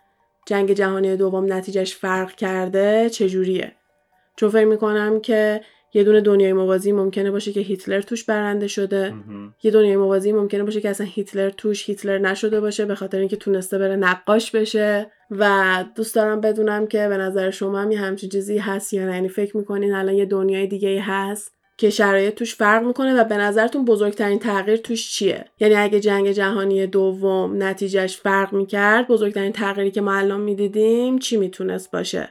[0.47, 3.73] جنگ جهانی دوم نتیجهش فرق کرده چجوریه.
[4.37, 5.61] چون فکر می‌کنم که
[5.97, 9.11] یه دونه دنیای موازی ممکنه باشه که هیتلر توش برنده شده.
[9.11, 9.55] مهم.
[9.63, 13.37] یه دنیای موازی ممکنه باشه که اصلا هیتلر توش هیتلر نشده باشه به خاطر اینکه
[13.37, 15.11] تونسته بره نقاش بشه.
[15.31, 19.15] و دوست دارم بدونم که به نظر شما هم یه همچین چیزی هست یا نه؟
[19.15, 23.25] یعنی فکر می‌کنین الان یه دنیای دیگه ای هست که شرایط توش فرق می‌کنه و
[23.25, 29.53] به نظرتون بزرگترین تغییر توش چیه؟ یعنی اگه جنگ جهانی دوم نتیجهش فرق می‌کرد بزرگترین
[29.53, 32.29] تغییری که ما الان می‌دیدیم چی می‌تونست باشه؟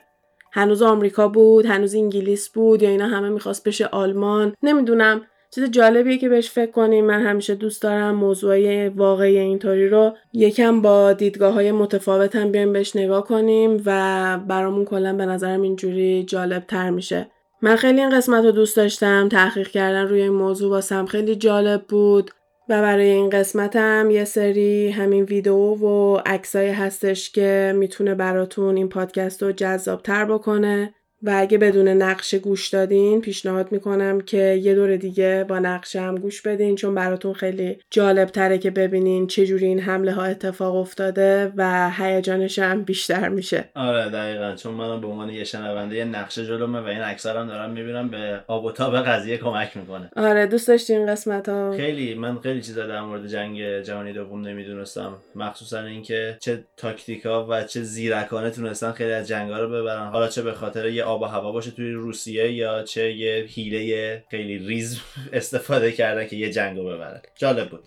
[0.55, 4.53] هنوز آمریکا بود هنوز انگلیس بود یا اینا همه می‌خواست بشه آلمان.
[4.63, 5.21] نمی‌دونم.
[5.51, 7.05] چیز جالبیه که بهش فکر کنیم.
[7.05, 12.73] من همیشه دوست دارم موضوعی واقعی اینطوری رو یکم با دیدگاه های متفاوت هم بیایم
[12.73, 17.27] بهش نگاه کنیم و برامون کلا به نظرم اینجوری جالب تر میشه.
[17.61, 19.29] من خیلی این قسمت رو دوست داشتم.
[19.29, 22.31] تحقیق کردن روی این موضوع واسم خیلی جالب بود.
[22.69, 28.77] و برای این قسمت هم یه سری همین ویدیو و عکسایی هستش که می‌تونه براتون
[28.77, 30.93] این پادکست رو جذابتر بکنه.
[31.25, 36.15] و اگه بدون نقشه گوش دادین پیشنهاد می‌کنم که یه دور دیگه با نقشه هم
[36.15, 41.51] گوش بدین چون براتون خیلی جالب تره که ببینین چجوری این حمله ها اتفاق افتاده
[41.55, 43.69] و هیجانش هم بیشتر میشه.
[43.75, 44.55] آره دقیقا.
[44.55, 48.09] چون من به عنوان یه شنونده نقشه جلومه و این عکس رو هم دارم می‌بینم
[48.09, 50.09] به آب و تاب قضیه کمک می‌کنه.
[50.15, 52.13] آره دوست داشتی این قسمت ها خیلی.
[52.13, 55.13] من خیلی چیزا در مورد جنگ جهانی دوم نمی‌دونستم.
[55.35, 60.07] مخصوصا اینکه چه تاکتیکا و چه زیرکانه تونستن خیلی از جنگا رو ببرن.
[60.07, 64.23] حالا چه به خاطر یه آب و هوا باشه توی روسیه یا چه یه حیله
[64.29, 65.01] خیلی ریز
[65.33, 67.21] استفاده کردن که یه جنگ رو ببرن.
[67.35, 67.83] جالب بود.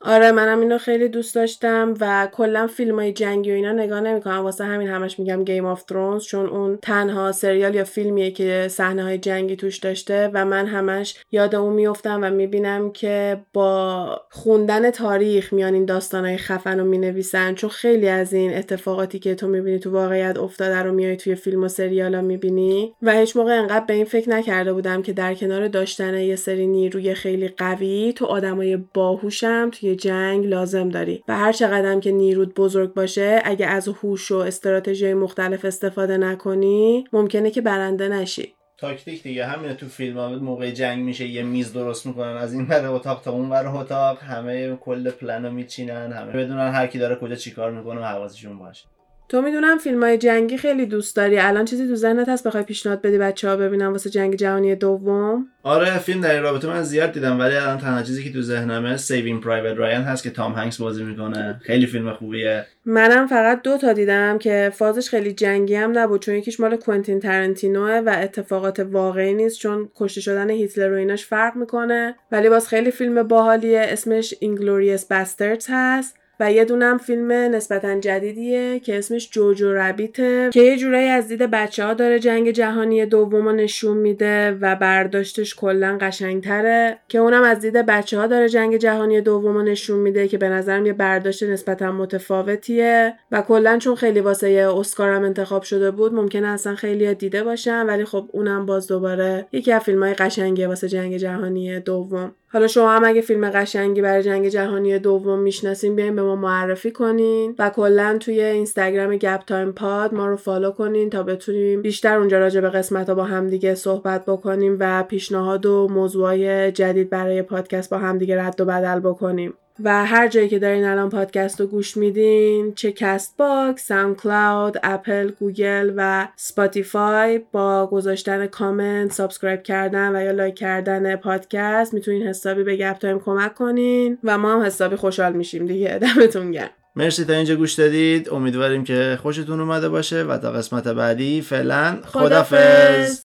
[0.00, 4.38] آره منم اینو خیلی دوست داشتم و کلا فیلم های جنگی و اینا نگاه نمی‌کنم.
[4.38, 9.02] واسه همین همش میگم Game of Thrones چون اون تنها سریال یا فیلمیه که صحنه
[9.02, 14.90] های جنگی توش داشته و من همش یاد اون میفتم و می‌بینم که با خوندن
[14.90, 17.54] تاریخ میان این داستانهای خفن رو می‌نویسن.
[17.54, 21.64] چون خیلی از این اتفاقاتی که تو می‌بینی تو واقعیت افتاده رو میای توی فیلم
[21.64, 22.92] و سریال ها می‌بینی.
[23.02, 26.66] و هیچ موقع انقدر به این فکر نکرده بودم که در کنار داشتن یه سری
[26.66, 31.22] نیروی خیلی قوی تو آدمای باهوشم توی جنگ لازم داری.
[31.28, 37.04] و هر چقدر که نیرود بزرگ باشه اگه از هوش و استراتژی مختلف استفاده نکنی
[37.12, 38.52] ممکنه که برنده نشی.
[38.78, 39.46] تاکتیک دیگه.
[39.46, 43.32] همینه تو فیلم موقع جنگ میشه یه میز درست می‌کنن از این ور اتاق تا
[43.32, 44.18] اون ور اتاق.
[44.22, 48.58] همه کل پلن رو میچینن همه بدونن هر کی داره کجا چیکار می‌کنه و حواسشون
[48.58, 48.84] باشه.
[49.28, 51.38] تو می‌دونم فیلم های جنگی خیلی دوست داری.
[51.38, 55.46] الان چیزی تو ذهنت هست بخوای پیشنهاد بدی بچه ها ببینن واسه جنگ جهانی دوم؟
[55.62, 58.96] آره فیلم در این رابطه من زیاد دیدم ولی الان تنها چیزی که تو ذهنمه
[58.96, 61.60] Saving Private Ryan هست که تام هنکس بازی می‌کنه.
[61.62, 62.66] خیلی فیلم خوبیه.
[62.84, 67.20] منم فقط دو تا دیدم که فازش خیلی جنگی هم نبود چون یکیش مال کوئنتین
[67.20, 72.16] ترنتینوه و اتفاقات واقعی نیست چون کشته شدن هیتلر و ایناش فرق می‌کنه.
[72.32, 76.16] ولی باز خیلی فیلم باحالیه اسمش Inglourious Basterds هست.
[76.40, 81.28] و یه دونم فیلم نسبتا جدیدیه که اسمش Jojo Rabbit ه که یه جورایی از
[81.28, 87.42] دید بچه ها داره جنگ جهانی دوم نشون میده و برداشتش کلا قشنگتره که اونم
[87.42, 91.42] از دید بچه ها داره جنگ جهانی دوم نشون میده که به نظرم یه برداشت
[91.42, 97.44] نسبتا متفاوتیه و کلا چون خیلی واسه اسکارم انتخاب شده بود ممکنه اصلا خیلی دیده
[97.44, 102.34] باشن ولی خب اونم باز دوباره یکی از فیلم های قشنگیه واسه جنگ جهانی دوم.
[102.48, 106.90] حالا شما هم اگه فیلم قشنگی برای جنگ جهانی دوم می‌شناسین بیاین به ما معرفی
[106.90, 112.18] کنین و کلا توی اینستاگرام گپ تایم پاد ما رو follow کنین تا بتونیم بیشتر
[112.18, 117.42] اونجا راجع به قسمت ها با همدیگه صحبت بکنیم و پیشنهاد و موضوعای جدید برای
[117.42, 119.54] پادکست با همدیگه رد و بدل بکنیم.
[119.84, 125.92] و هر جایی که دارین الان پادکست رو گوش میدین چه Castbox، SoundCloud، Apple، Google
[125.96, 132.76] و Spotify با گذاشتن comment، subscribe کردن و یا like کردن پادکست می‌تونین حسابی به
[132.76, 135.98] گپ تایم کمک کنین و ما هم حسابی خوشحال میشیم دیگه.
[136.16, 136.70] دمتون گرم.
[136.96, 138.28] مرسی تا اینجا گوش دادید.
[138.30, 143.14] امیدواریم که خوشتون اومده باشه و تا قسمت بعدی فعلا خدافظ